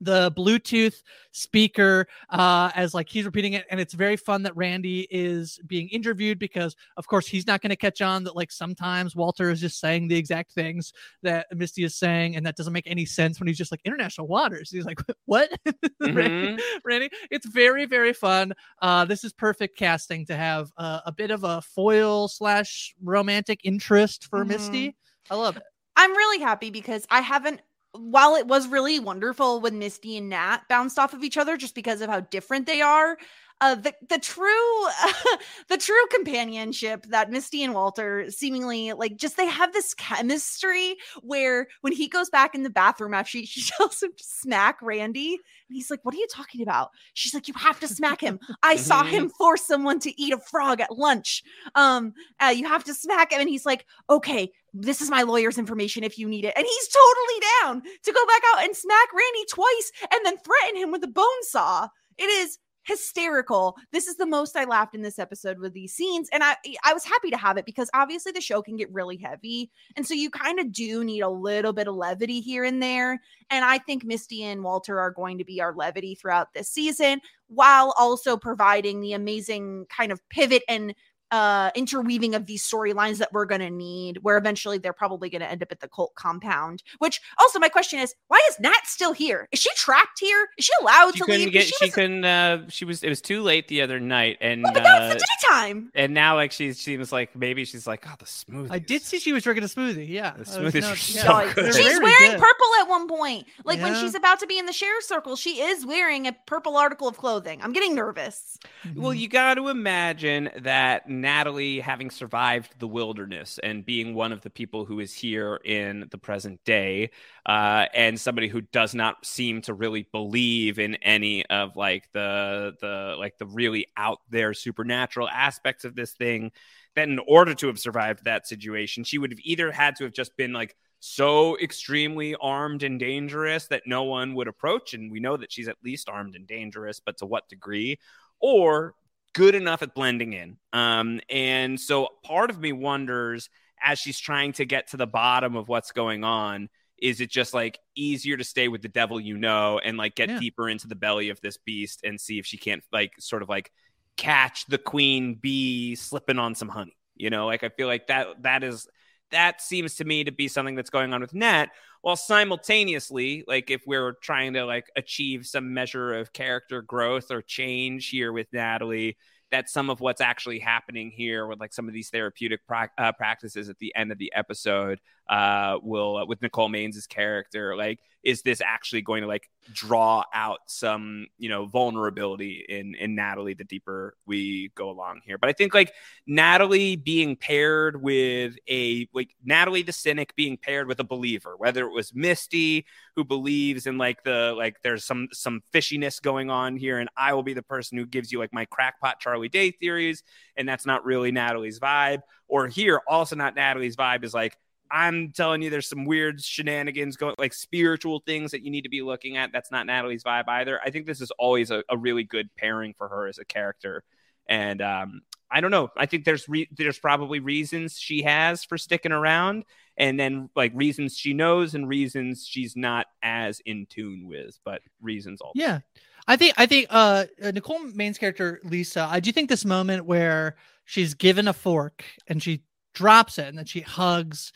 [0.00, 5.06] the Bluetooth speaker uh, as like he's repeating it, and it's very fun that Randy
[5.10, 9.14] is being interviewed because, of course, he's not going to catch on that like sometimes
[9.14, 10.92] Walter is just saying the exact things
[11.22, 14.26] that Misty is saying, and that doesn't make any sense when he's just like international
[14.26, 14.70] waters.
[14.70, 16.14] He's like, what, mm-hmm.
[16.16, 17.10] Randy, Randy?
[17.30, 18.52] It's very very fun.
[18.80, 23.60] Uh, this is perfect casting to have uh, a bit of a foil slash romantic
[23.64, 24.48] interest for mm-hmm.
[24.48, 24.96] Misty.
[25.30, 25.62] I love it.
[25.96, 27.60] I'm really happy because I haven't
[27.92, 31.74] while it was really wonderful when Misty and Nat bounced off of each other just
[31.74, 33.18] because of how different they are,
[33.60, 34.86] uh, the the true
[35.68, 41.68] the true companionship that Misty and Walter seemingly like just they have this chemistry where
[41.82, 45.34] when he goes back in the bathroom after she, she tells him to smack Randy
[45.34, 46.90] and he's like what are you talking about?
[47.14, 48.40] She's like you have to smack him.
[48.62, 49.36] I saw him mm-hmm.
[49.36, 51.42] force someone to eat a frog at lunch.
[51.74, 53.40] Um uh, you have to smack him.
[53.40, 56.54] And he's like okay this is my lawyer's information if you need it.
[56.56, 60.76] And he's totally down to go back out and smack Randy twice and then threaten
[60.76, 61.88] him with a bone saw.
[62.18, 63.76] It is hysterical.
[63.92, 66.94] This is the most I laughed in this episode with these scenes and I I
[66.94, 70.14] was happy to have it because obviously the show can get really heavy and so
[70.14, 73.20] you kind of do need a little bit of levity here and there
[73.50, 77.20] and I think Misty and Walter are going to be our levity throughout this season
[77.48, 80.94] while also providing the amazing kind of pivot and
[81.30, 85.40] uh interweaving of these storylines that we're going to need where eventually they're probably going
[85.40, 88.72] to end up at the cult compound which also my question is why is nat
[88.84, 91.84] still here is she trapped here is she allowed she to leave get, she, she
[91.86, 94.84] was, couldn't uh she was it was too late the other night and oh, but
[94.84, 98.70] uh, the daytime and now like she seems like maybe she's like oh the smoothie
[98.70, 101.52] i did see she was drinking a smoothie yeah the smoothies no, so yeah.
[101.52, 101.74] good.
[101.74, 102.40] she's wearing good.
[102.40, 103.84] purple at one point like yeah.
[103.84, 107.06] when she's about to be in the share circle she is wearing a purple article
[107.06, 108.58] of clothing i'm getting nervous
[108.96, 114.40] well you got to imagine that natalie having survived the wilderness and being one of
[114.40, 117.10] the people who is here in the present day,
[117.46, 122.74] uh, and somebody who does not seem to really believe in any of like the
[122.80, 126.50] the like the really out there supernatural aspects of this thing,
[126.96, 130.12] that in order to have survived that situation, she would have either had to have
[130.12, 134.92] just been like so extremely armed and dangerous that no one would approach.
[134.92, 137.98] And we know that she's at least armed and dangerous, but to what degree?
[138.38, 138.94] Or
[139.34, 140.56] good enough at blending in.
[140.72, 143.48] Um, and so part of me wonders
[143.82, 146.68] as she's trying to get to the bottom of what's going on,
[147.00, 150.28] is it just like easier to stay with the devil you know and like get
[150.28, 150.38] yeah.
[150.38, 153.48] deeper into the belly of this beast and see if she can't like sort of
[153.48, 153.72] like
[154.16, 156.96] catch the queen bee slipping on some honey?
[157.16, 158.86] You know, like I feel like that that is
[159.30, 161.70] that seems to me to be something that's going on with Nat.
[162.02, 167.42] While simultaneously, like if we're trying to like achieve some measure of character growth or
[167.42, 169.18] change here with Natalie,
[169.50, 173.12] that's some of what's actually happening here with like some of these therapeutic pra- uh,
[173.12, 178.00] practices at the end of the episode uh, will uh, with Nicole Maines' character like
[178.22, 183.54] is this actually going to like draw out some you know vulnerability in in Natalie
[183.54, 185.38] the deeper we go along here?
[185.38, 185.92] But I think like
[186.26, 191.86] Natalie being paired with a like Natalie the cynic being paired with a believer whether
[191.86, 192.86] it was Misty
[193.20, 197.34] who believes in like the like there's some some fishiness going on here and I
[197.34, 200.22] will be the person who gives you like my crackpot Charlie Day theories
[200.56, 204.56] and that's not really Natalie's vibe or here also not Natalie's vibe is like
[204.90, 208.88] I'm telling you, there's some weird shenanigans going, like spiritual things that you need to
[208.88, 209.52] be looking at.
[209.52, 210.80] That's not Natalie's vibe either.
[210.84, 214.02] I think this is always a, a really good pairing for her as a character.
[214.48, 215.90] And um, I don't know.
[215.96, 219.64] I think there's re- there's probably reasons she has for sticking around,
[220.00, 224.82] and then like reasons she knows and reasons she's not as in tune with, but
[225.00, 225.52] reasons all.
[225.54, 225.80] Yeah,
[226.26, 229.06] I think I think uh, uh Nicole Maines' character Lisa.
[229.08, 232.62] I do think this moment where she's given a fork and she
[232.94, 234.52] drops it and then she hugs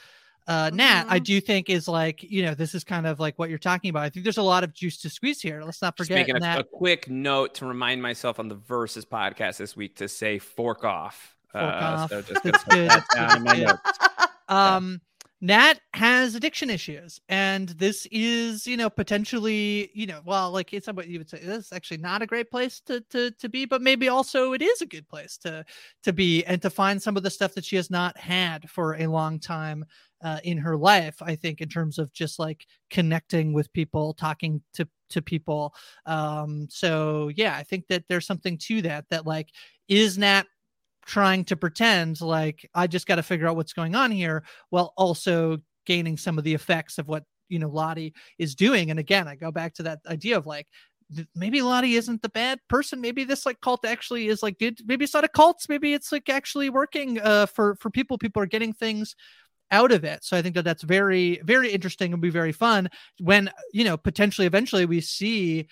[0.46, 1.24] uh, Nat, I mm-hmm.
[1.24, 4.02] do think is like, you know, this is kind of like what you're talking about.
[4.02, 5.62] I think there's a lot of juice to squeeze here.
[5.64, 6.58] Let's not forget Speaking Nat.
[6.58, 10.38] A, a quick note to remind myself on the Versus podcast this week to say
[10.38, 11.34] fork off.
[11.50, 12.10] Fork uh, off.
[12.10, 12.90] So just That's good.
[12.90, 15.00] That That's um,
[15.44, 20.86] Nat has addiction issues, and this is, you know, potentially, you know, well, like it's
[20.86, 21.38] what you would say.
[21.38, 24.62] This is actually not a great place to to to be, but maybe also it
[24.62, 25.62] is a good place to
[26.02, 28.94] to be and to find some of the stuff that she has not had for
[28.94, 29.84] a long time
[30.22, 31.20] uh, in her life.
[31.20, 35.74] I think in terms of just like connecting with people, talking to to people.
[36.06, 39.04] Um, so yeah, I think that there's something to that.
[39.10, 39.50] That like
[39.88, 40.46] is Nat
[41.06, 44.92] trying to pretend like I just got to figure out what's going on here while
[44.96, 48.90] also gaining some of the effects of what you know Lottie is doing.
[48.90, 50.66] And again, I go back to that idea of like
[51.34, 53.00] maybe Lottie isn't the bad person.
[53.00, 54.78] Maybe this like cult actually is like good.
[54.86, 55.64] Maybe it's not a cult.
[55.68, 58.18] Maybe it's like actually working uh, for for people.
[58.18, 59.14] People are getting things
[59.70, 60.24] out of it.
[60.24, 62.88] So I think that that's very very interesting and be very fun
[63.20, 65.68] when you know potentially eventually we see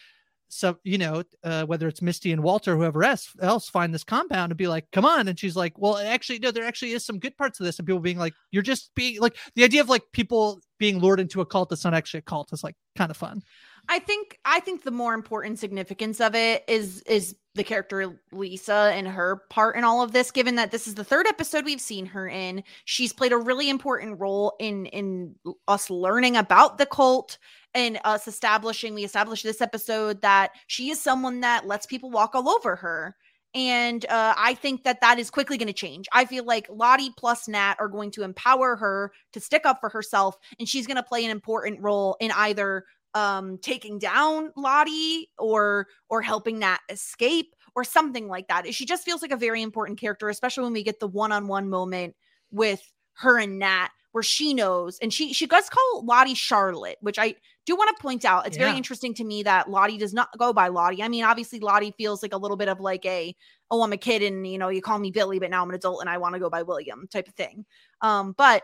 [0.53, 4.53] so you know uh, whether it's misty and walter whoever else, else find this compound
[4.53, 7.19] and be like come on and she's like well actually no there actually is some
[7.19, 9.89] good parts of this and people being like you're just being like the idea of
[9.89, 13.11] like people being lured into a cult that's not actually a cult is like kind
[13.11, 13.43] of fun.
[13.89, 18.93] I think i think the more important significance of it is is the character lisa
[18.95, 21.81] and her part in all of this given that this is the third episode we've
[21.81, 22.63] seen her in.
[22.85, 25.35] She's played a really important role in in
[25.69, 27.39] us learning about the cult
[27.75, 32.35] and us establishing we established this episode that she is someone that lets people walk
[32.35, 33.17] all over her
[33.55, 36.07] and uh, I think that that is quickly going to change.
[36.13, 39.91] I feel like Lottie plus Nat are going to empower her to stick up for
[39.91, 45.29] herself, and she's going to play an important role in either um, taking down Lottie
[45.39, 48.73] or or helping Nat escape or something like that.
[48.75, 52.15] She just feels like a very important character, especially when we get the one-on-one moment
[52.51, 52.83] with
[53.15, 57.35] her and Nat where she knows and she she does call Lottie Charlotte, which I
[57.67, 58.47] do want to point out.
[58.47, 58.67] It's yeah.
[58.67, 61.03] very interesting to me that Lottie does not go by Lottie.
[61.03, 63.35] I mean, obviously Lottie feels like a little bit of like a
[63.71, 65.75] oh, I'm a kid and you know, you call me Billy, but now I'm an
[65.75, 67.65] adult and I want to go by William type of thing.
[68.03, 68.63] Um, but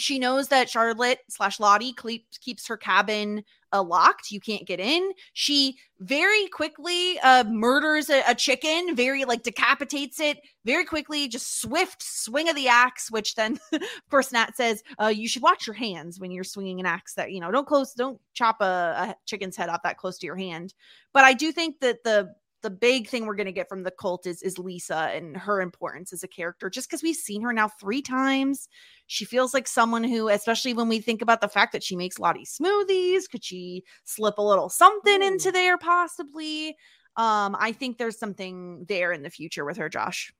[0.00, 1.94] she knows that Charlotte slash Lottie
[2.40, 4.30] keeps her cabin uh, locked.
[4.30, 5.12] You can't get in.
[5.32, 11.60] She very quickly uh, murders a, a, chicken, very like decapitates it very quickly, just
[11.60, 15.66] swift swing of the axe, which then, of course, Nat says, uh, you should watch
[15.66, 18.64] your hands when you're swinging an axe that, you know, don't close, don't chop a,
[18.64, 20.74] a chicken's head off that close to your hand.
[21.12, 22.34] But I do think that the,
[22.66, 25.60] the big thing we're going to get from the cult is is Lisa and her
[25.60, 28.68] importance as a character just because we've seen her now 3 times
[29.06, 32.18] she feels like someone who, especially when we think about the fact that she makes
[32.18, 35.26] Lottie smoothies, could she slip a little something Ooh.
[35.26, 36.70] into there possibly?
[37.16, 40.32] Um, I think there's something there in the future with her, Josh.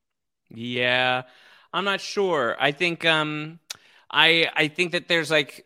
[0.51, 1.23] Yeah,
[1.73, 2.57] I'm not sure.
[2.59, 3.61] I think um,
[4.11, 5.66] I I think that there's like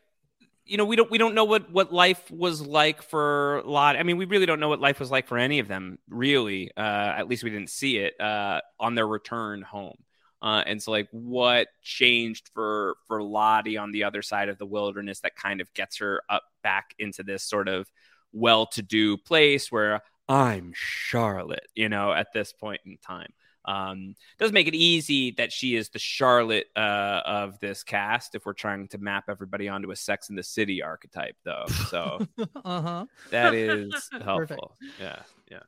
[0.71, 3.97] you know we don't we don't know what what life was like for a lot
[3.97, 6.71] i mean we really don't know what life was like for any of them really.
[6.77, 9.97] Uh at least we didn't see it uh on their return home.
[10.43, 14.65] Uh, and so, like, what changed for for Lottie on the other side of the
[14.65, 17.91] wilderness that kind of gets her up back into this sort of
[18.33, 23.33] well-to-do place where I'm Charlotte, you know, at this point in time.
[23.65, 28.47] Um, does make it easy that she is the Charlotte uh, of this cast if
[28.47, 31.67] we're trying to map everybody onto a Sex in the City archetype, though.
[31.89, 32.27] So
[32.65, 33.07] uh-huh.
[33.31, 34.77] that is helpful.
[35.01, 35.61] Yeah, yeah.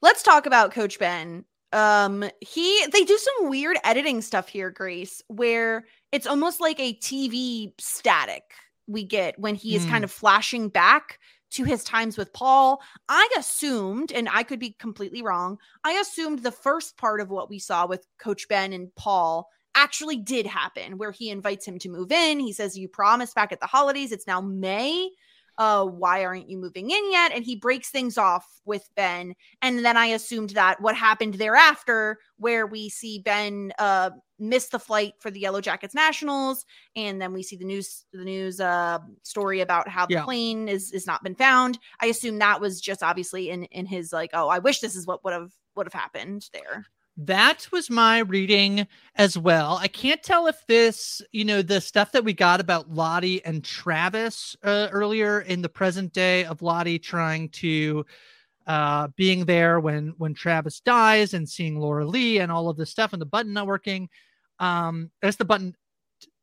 [0.00, 5.22] Let's talk about Coach Ben um he they do some weird editing stuff here grace
[5.28, 8.42] where it's almost like a tv static
[8.86, 9.90] we get when he is mm.
[9.90, 11.18] kind of flashing back
[11.52, 16.40] to his times with paul i assumed and i could be completely wrong i assumed
[16.40, 20.98] the first part of what we saw with coach ben and paul actually did happen
[20.98, 24.12] where he invites him to move in he says you promised back at the holidays
[24.12, 25.08] it's now may
[25.58, 27.32] uh, why aren't you moving in yet?
[27.32, 29.34] And he breaks things off with Ben.
[29.60, 34.10] And then I assumed that what happened thereafter, where we see Ben uh,
[34.42, 36.64] miss the flight for the Yellowjackets Nationals,
[36.96, 40.24] and then we see the news the news uh, story about how the yeah.
[40.24, 41.78] plane is is not been found.
[42.00, 45.06] I assume that was just obviously in in his like, oh, I wish this is
[45.06, 46.86] what would have would have happened there
[47.16, 48.86] that was my reading
[49.16, 49.78] as well.
[49.80, 53.62] I can't tell if this, you know, the stuff that we got about Lottie and
[53.62, 58.04] Travis uh, earlier in the present day of Lottie trying to
[58.64, 62.90] uh being there when when Travis dies and seeing Laura Lee and all of this
[62.90, 64.08] stuff and the button not working.
[64.58, 65.74] Um that's the button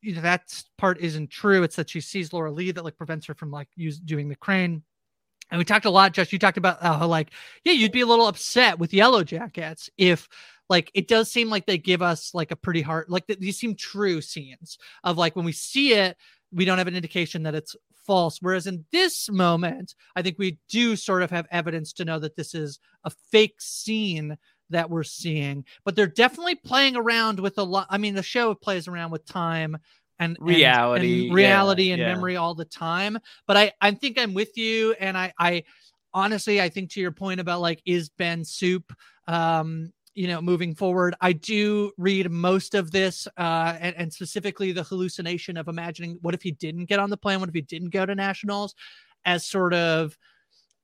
[0.01, 1.63] you know that part isn't true.
[1.63, 4.35] It's that she sees Laura Lee that like prevents her from like use doing the
[4.35, 4.83] crane.
[5.51, 6.31] And we talked a lot, Josh.
[6.31, 7.31] You talked about how, like,
[7.63, 10.29] yeah, you'd be a little upset with Yellowjackets if
[10.69, 13.75] like it does seem like they give us like a pretty hard like these seem
[13.75, 16.15] true scenes of like when we see it
[16.53, 20.57] we don't have an indication that it's false whereas in this moment i think we
[20.69, 24.37] do sort of have evidence to know that this is a fake scene
[24.69, 28.53] that we're seeing but they're definitely playing around with a lot i mean the show
[28.53, 29.77] plays around with time
[30.19, 32.13] and and- Reality, and reality yeah, and yeah.
[32.13, 33.17] memory all the time.
[33.47, 35.63] But I I think I'm with you, and I I
[36.13, 38.91] honestly I think to your point about like is Ben soup
[39.27, 44.71] um you know moving forward i do read most of this uh and, and specifically
[44.71, 47.61] the hallucination of imagining what if he didn't get on the plane what if he
[47.61, 48.73] didn't go to nationals
[49.23, 50.17] as sort of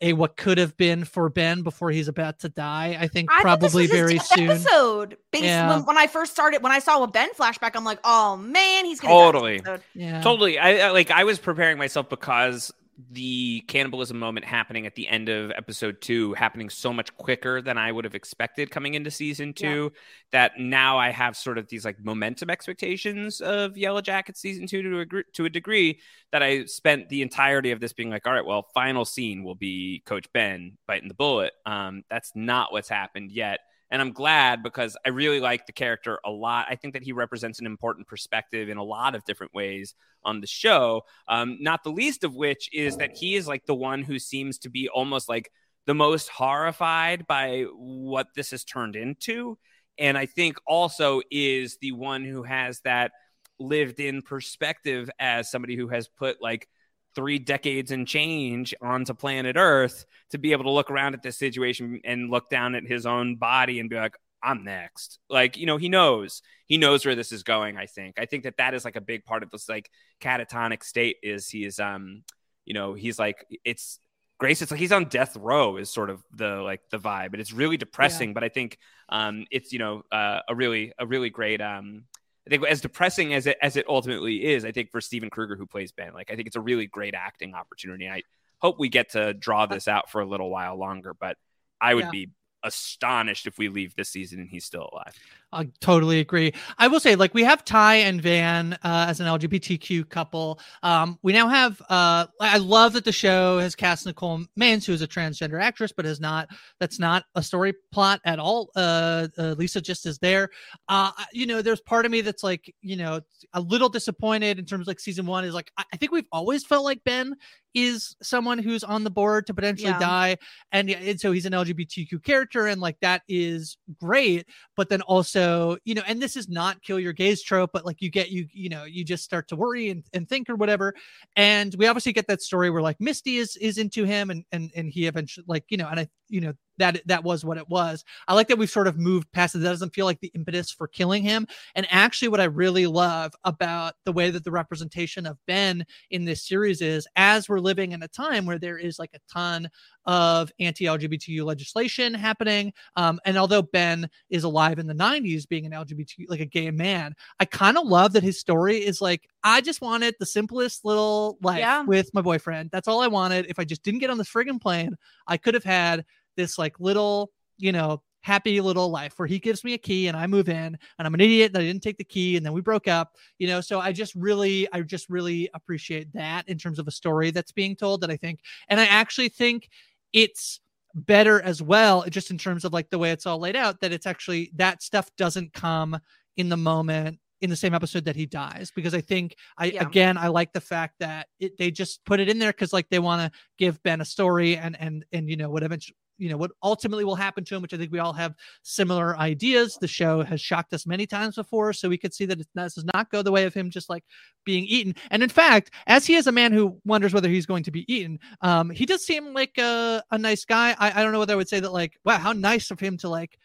[0.05, 3.41] a what could have been for ben before he's about to die i think I
[3.43, 5.17] thought this probably was very death soon Episode.
[5.31, 5.69] Based Yeah.
[5.75, 8.85] when, when I first started, when I saw a Ben flashback, I'm like, oh man,
[8.85, 9.55] he's gonna Totally.
[9.57, 9.81] episode.
[9.93, 10.57] yeah Totally.
[10.57, 12.71] I, I like I was preparing myself because
[13.11, 17.77] the cannibalism moment happening at the end of episode two happening so much quicker than
[17.77, 19.91] I would have expected coming into season two
[20.31, 24.99] that now I have sort of these like momentum expectations of Yellowjacket season two to
[25.01, 25.99] a, to a degree
[26.31, 29.55] that I spent the entirety of this being like, all right, well, final scene will
[29.55, 31.51] be Coach Ben biting the bullet.
[31.65, 33.59] Um, that's not what's happened yet.
[33.91, 36.67] And I'm glad because I really like the character a lot.
[36.69, 40.41] I think that he represents an important perspective in a lot of different ways on
[40.41, 41.03] the show.
[41.27, 44.57] Um, not the least of which is that he is like the one who seems
[44.59, 45.51] to be almost like
[45.85, 49.57] the most horrified by what this has turned into.
[49.97, 53.11] And I think also is the one who has that
[53.59, 56.67] lived in perspective as somebody who has put like
[57.15, 61.37] three decades and change onto planet Earth to be able to look around at this
[61.37, 65.17] situation and look down at his own body and be like, I'm next.
[65.29, 67.77] Like, you know, he knows, he knows where this is going.
[67.77, 69.89] I think, I think that that is like a big part of this like
[70.21, 72.23] catatonic state is he's um,
[72.65, 73.99] you know, he's like, it's
[74.37, 74.61] Grace.
[74.61, 77.53] It's like he's on death row is sort of the, like the vibe, but it's
[77.53, 78.33] really depressing.
[78.33, 82.03] But I think, um, it's, you know, uh, a really, a really great, um,
[82.47, 85.55] I think as depressing as it as it ultimately is, I think for Steven Krueger
[85.55, 88.07] who plays Ben, like I think it's a really great acting opportunity.
[88.07, 88.21] I
[88.59, 91.37] hope we get to draw uh, this out for a little while longer, but
[91.81, 92.11] I would Yeah.
[92.11, 92.29] be
[92.65, 95.13] astonished if we leave this season and he's still alive.
[95.53, 96.53] I totally agree.
[96.77, 100.59] I will say, like, we have Ty and Van uh, as an LGBTQ couple.
[100.83, 101.81] Um, we now have.
[101.87, 105.93] Uh, I love that the show has cast Nicole Maines, who is a transgender actress,
[105.95, 106.49] but is not.
[106.79, 108.69] That's not a story plot at all.
[108.75, 110.49] Uh, uh, Lisa just is there.
[110.89, 113.21] Uh, you know, there's part of me that's like, you know,
[113.53, 115.71] a little disappointed in terms of like season one is like.
[115.77, 117.33] I, I think we've always felt like Ben
[117.75, 119.99] is someone who's on the board to potentially Yeah.
[119.99, 120.37] die,
[120.71, 125.77] and, and so he's an LGBTQ character, and like that is great but then also
[125.85, 128.47] you know and this is not kill your gays trope but like you get you
[128.51, 130.93] you know you just start to worry and, and think or whatever
[131.35, 134.71] and we obviously get that story where like misty is is into him and and
[134.75, 137.69] and he eventually like you know and i you know that that was what it
[137.69, 138.03] was.
[138.27, 139.59] I like that we've sort of moved past it.
[139.59, 141.47] That doesn't feel like the impetus for killing him.
[141.73, 146.25] And actually what i really love about the way that the representation of ben in
[146.25, 149.69] this series is as we're living in a time where there is like a ton
[150.05, 155.71] of anti-lgbtq legislation happening um, and although ben is alive in the 90s being an
[155.71, 159.61] lgbt like a gay man i kind of love that his story is like i
[159.61, 161.83] just wanted the simplest little life Yeah.
[161.83, 162.69] with my boyfriend.
[162.71, 163.45] That's all i wanted.
[163.49, 164.95] If i just didn't get on this friggin' plane
[165.27, 166.05] i could have had
[166.37, 170.17] this like little you know happy little life where he gives me a key and
[170.17, 172.53] i move in and i'm an idiot that i didn't take the key and then
[172.53, 173.61] we broke up you know?
[173.61, 177.51] So i just really i just really appreciate that in terms of a story that's
[177.51, 179.69] being told that i think and i actually think
[180.15, 180.61] it's
[180.95, 183.91] better as well just in terms of like the way it's all laid out that
[183.91, 185.99] it's actually that stuff doesn't come
[186.37, 189.83] in the moment in the same episode that he dies because i think i Yeah.
[189.85, 192.87] again i like the fact that it, they just put it in there because like
[192.89, 196.29] they want to give ben a story and and and you know what eventually you
[196.29, 199.77] know what ultimately will happen to him which i think we all have similar ideas.
[199.79, 202.83] The show has shocked us many times before so we could see that it does
[202.93, 204.03] not go the way of him just like
[204.43, 204.95] being eaten.
[205.11, 207.91] And in fact as he is a man who wonders whether he's going to be
[207.93, 210.75] eaten um he does seem like a, a nice guy.
[210.77, 212.97] I, I don't know whether i would say that like wow how nice of him
[212.97, 213.37] to like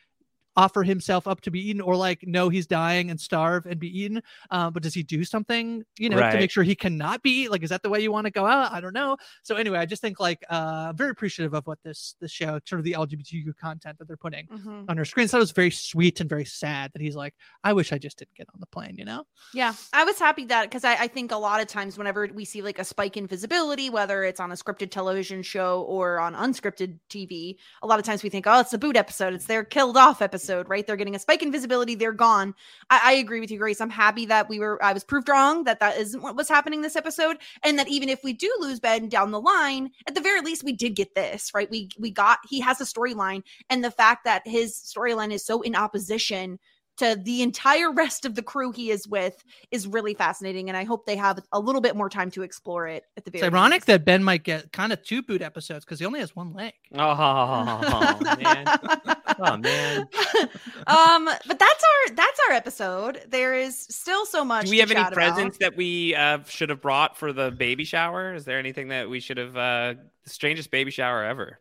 [0.57, 3.89] offer himself up to be eaten or like no he's dying and starve and be
[4.01, 7.49] eaten uh, but does he do something you know to make sure he cannot be
[7.49, 8.73] like is that the way you want to go out?
[8.73, 9.17] I don't know.
[9.43, 12.61] So anyway i just think like uh I'm very appreciative of what this this show
[12.65, 14.87] sort of the lgbtq content that they're putting Mhm.
[14.89, 17.35] on our screens that was very sweet and very sad that he's like
[17.65, 19.25] i wish i just didn't get on the plane you know?
[19.55, 22.45] Yeah, I was happy that because I, I think a lot of times whenever we
[22.45, 26.35] see like a spike in visibility, whether it's on a scripted television show or on
[26.35, 29.65] unscripted TV, a lot of times we think, oh, it's a boot episode, it's their
[29.65, 30.87] killed off episode, right?
[30.87, 32.55] They're getting a spike in visibility, they're gone.
[32.91, 33.81] I, I agree with you, Grace.
[33.81, 36.83] I'm happy that we were, I was proved wrong that that isn't what was happening
[36.83, 40.21] this episode, and that even if we do lose Ben down the line, at the
[40.21, 41.71] very least we did get this, right?
[41.71, 45.63] We we got he has a storyline, and the fact that his storyline is so
[45.63, 46.59] in opposition
[47.01, 50.85] to the entire rest of the crew he is with is really fascinating and i
[50.85, 53.55] hope they have a little bit more time to explore it at the very it's
[53.55, 53.87] ironic least.
[53.87, 56.75] that ben might get kind of two boot episodes because he only has one leg
[56.93, 58.67] Oh man.
[59.39, 60.09] Oh man.
[60.87, 63.23] um, but that's our that's our episode.
[63.29, 64.65] There is still so much.
[64.65, 65.35] Do we to have any chat about.
[65.35, 68.35] presents that we uh, should have brought for the baby shower?
[68.35, 69.57] Is there anything that we should have?
[69.57, 71.59] Uh, the strangest baby shower ever.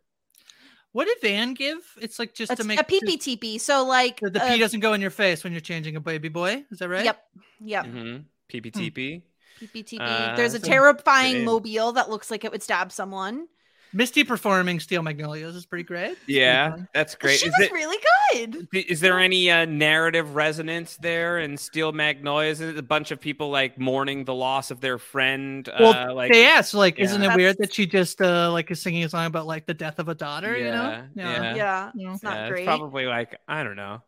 [0.92, 1.78] What did Van give?
[2.02, 3.60] It's like just It's to make a PPTP.
[3.60, 6.02] So like the, the uh, pee doesn't go in your face when you're changing a
[6.02, 6.66] baby boy.
[6.72, 7.06] Is that right?
[7.06, 7.24] Yep.
[7.62, 7.86] Yep.
[7.86, 8.18] Mm-hmm.
[8.52, 9.22] PPTP.
[9.62, 9.98] PPTP.
[10.00, 13.48] Uh, There's a terrifying mobile that looks like it would stab someone.
[13.92, 16.12] Misty performing Steel Magnolias is pretty great.
[16.12, 16.88] It's Yeah, fun.
[16.94, 17.40] that's great.
[17.40, 17.98] She Is was it- really
[18.34, 18.68] good.
[18.74, 22.62] Is there any uh, narrative resonance there in Steel Magnolias?
[22.62, 25.68] Is it a bunch of people like mourning the loss of their friend?
[25.80, 27.34] Well, uh, like they asked, like, isn't Yeah.
[27.34, 29.98] it weird that she just uh like is singing a song about like the death
[29.98, 30.56] of a daughter?
[30.58, 31.04] you know?
[31.16, 31.92] Yeah, Yeah, Yeah.
[31.96, 32.14] You know?
[32.14, 32.60] it's not yeah, great.
[32.62, 34.04] It's probably like I don't know.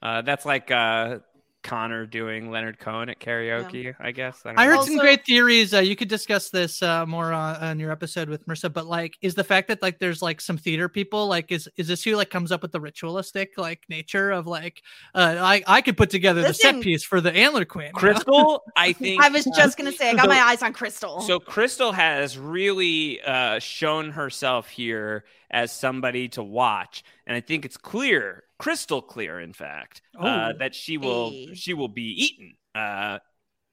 [0.00, 1.18] Uh, that's like uh,
[1.66, 3.94] Connor doing Leonard Cohen at karaoke.
[3.98, 4.42] I guess.
[4.46, 4.82] I, I heard know.
[4.82, 5.74] some great theories.
[5.74, 9.18] Uh, you could discuss this uh, more on, on your episode with Marissa, but like,
[9.20, 12.14] is the fact that like there's like some theater people like is is this who
[12.14, 14.82] like comes up with the ritualistic like nature of like
[15.14, 17.90] uh, I I could put together the set piece for the Antler Queen.
[17.92, 18.62] Crystal.
[18.76, 21.20] I think I was just gonna say I got my eyes on Crystal.
[21.22, 27.64] So Crystal has really uh, shown herself here as somebody to watch, and I think
[27.64, 30.58] it's clear, crystal clear, in fact, uh, Oh.
[30.58, 31.54] that she will Hey.
[31.54, 32.56] she will be eaten.
[32.74, 33.18] Uh,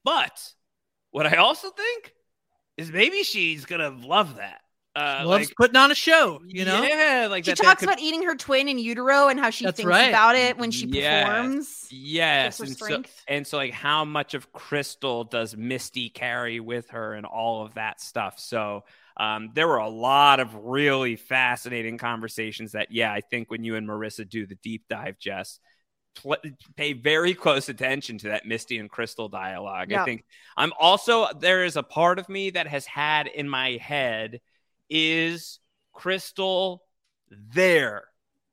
[0.03, 0.53] but
[1.11, 2.13] what I also think
[2.77, 4.61] is maybe she's gonna love that.
[4.95, 6.83] Uh, Loves like, putting on a show, you know.
[6.83, 9.49] yeah, like she that, that talks could- about eating her twin in utero and how
[9.49, 10.09] she That's thinks right.
[10.09, 11.25] about it when she Yes.
[11.27, 11.87] performs.
[11.89, 17.15] Yes, and so, and so like how much of Crystal does Misty carry with her
[17.15, 18.37] and all of that stuff.
[18.37, 18.83] So
[19.17, 23.75] um, there were a lot of really fascinating conversations that yeah, I think when you
[23.75, 25.59] and Marissa do the deep dive, Jess,
[26.15, 26.37] pl-
[26.75, 29.93] pay very close attention to that Misty and Crystal dialogue.
[29.93, 30.25] I think
[30.57, 34.41] I'm also there is a part of me that has had in my head
[34.89, 35.59] is
[35.93, 36.83] Crystal
[37.29, 38.05] there?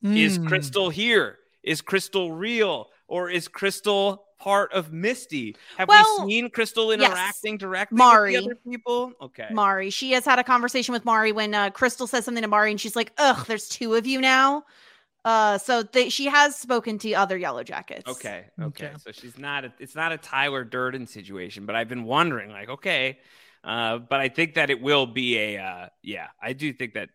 [0.03, 0.49] Is Mm.
[0.49, 1.39] Crystal here?
[1.63, 2.91] Is Crystal real?
[3.07, 5.57] Or is Crystal part of Misty?
[5.77, 7.01] Have Well, we seen Crystal yes.
[7.11, 8.33] interacting directly Mari.
[8.33, 9.13] with the other people?
[9.23, 9.49] Okay.
[9.53, 9.91] Mari.
[9.91, 12.81] She has had a conversation with Mari when uh, Crystal says something to Mari, and
[12.81, 14.65] she's like, "Ugh, there's two of you now."
[15.25, 18.09] Uh, so they, she has spoken to other Yellow Jackets.
[18.11, 18.47] okay.
[18.61, 18.87] Okay.
[18.87, 18.95] Okay.
[18.97, 22.71] So she's not a, it's not a Tyler Durden situation, but I've been wondering, like,
[22.71, 23.19] okay.
[23.63, 27.11] Uh, but I think that it will be a uh yeah, I do think that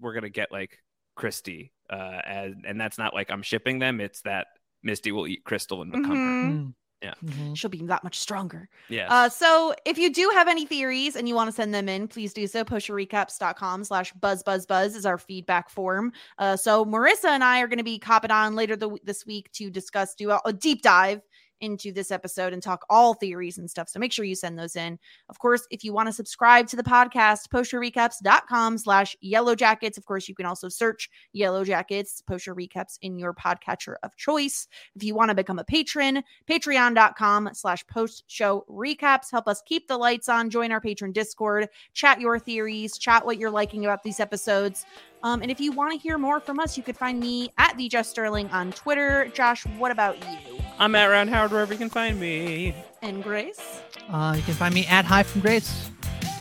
[0.00, 0.78] we're gonna get like
[1.14, 1.72] Christy.
[1.88, 4.48] Uh and, and that's not like I'm shipping them, it's that
[4.86, 6.16] Misty will eat Crystal and become her.
[6.16, 6.52] Mhm.
[6.52, 6.74] Mm.
[7.02, 7.12] Yeah.
[7.22, 7.56] Mhm.
[7.56, 8.70] She'll be that much stronger.
[8.88, 9.12] Yeah.
[9.12, 12.08] Uh, so if you do have any theories and you want to send them in,
[12.08, 12.64] please do so.
[12.64, 16.12] Postshowrecaps.com slash buzz buzz buzz is our feedback form.
[16.38, 19.52] Uh, so Marissa and I are going to be copping on later the, this week
[19.52, 21.20] to discuss, do a, a deep dive
[21.60, 23.88] into this episode and talk all theories and stuff.
[23.88, 24.98] So make sure you send those in.
[25.28, 29.96] Of course, if you want to subscribe to the podcast, postshowrecaps.com slash yellowjackets.
[29.96, 34.16] Of course, you can also search yellow jackets, Post Show Recaps in your podcatcher of
[34.16, 34.68] choice.
[34.94, 39.30] If you want to become a patron, patreon.com slash post show recaps.
[39.30, 40.50] Help us keep the lights on.
[40.50, 41.68] Join our patron Discord.
[41.94, 42.98] Chat your theories.
[42.98, 44.86] Chat what you're liking about these episodes.
[45.26, 47.76] Um, and if you want to hear more from us, you could find me at
[47.76, 49.28] the Jess Sterling on Twitter.
[49.34, 50.60] Josh, what about you?
[50.78, 52.76] I'm at Round Howard wherever you can find me.
[53.02, 53.82] And Grace?
[54.08, 55.90] Uh, you can find me at High from Grace.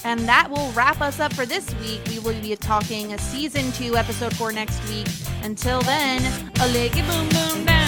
[0.04, 2.00] And that will wrap us up for this week.
[2.10, 5.08] We will be talking a season two, episode four next week.
[5.42, 6.22] Until then,
[6.60, 7.85] a leggy boom boom down.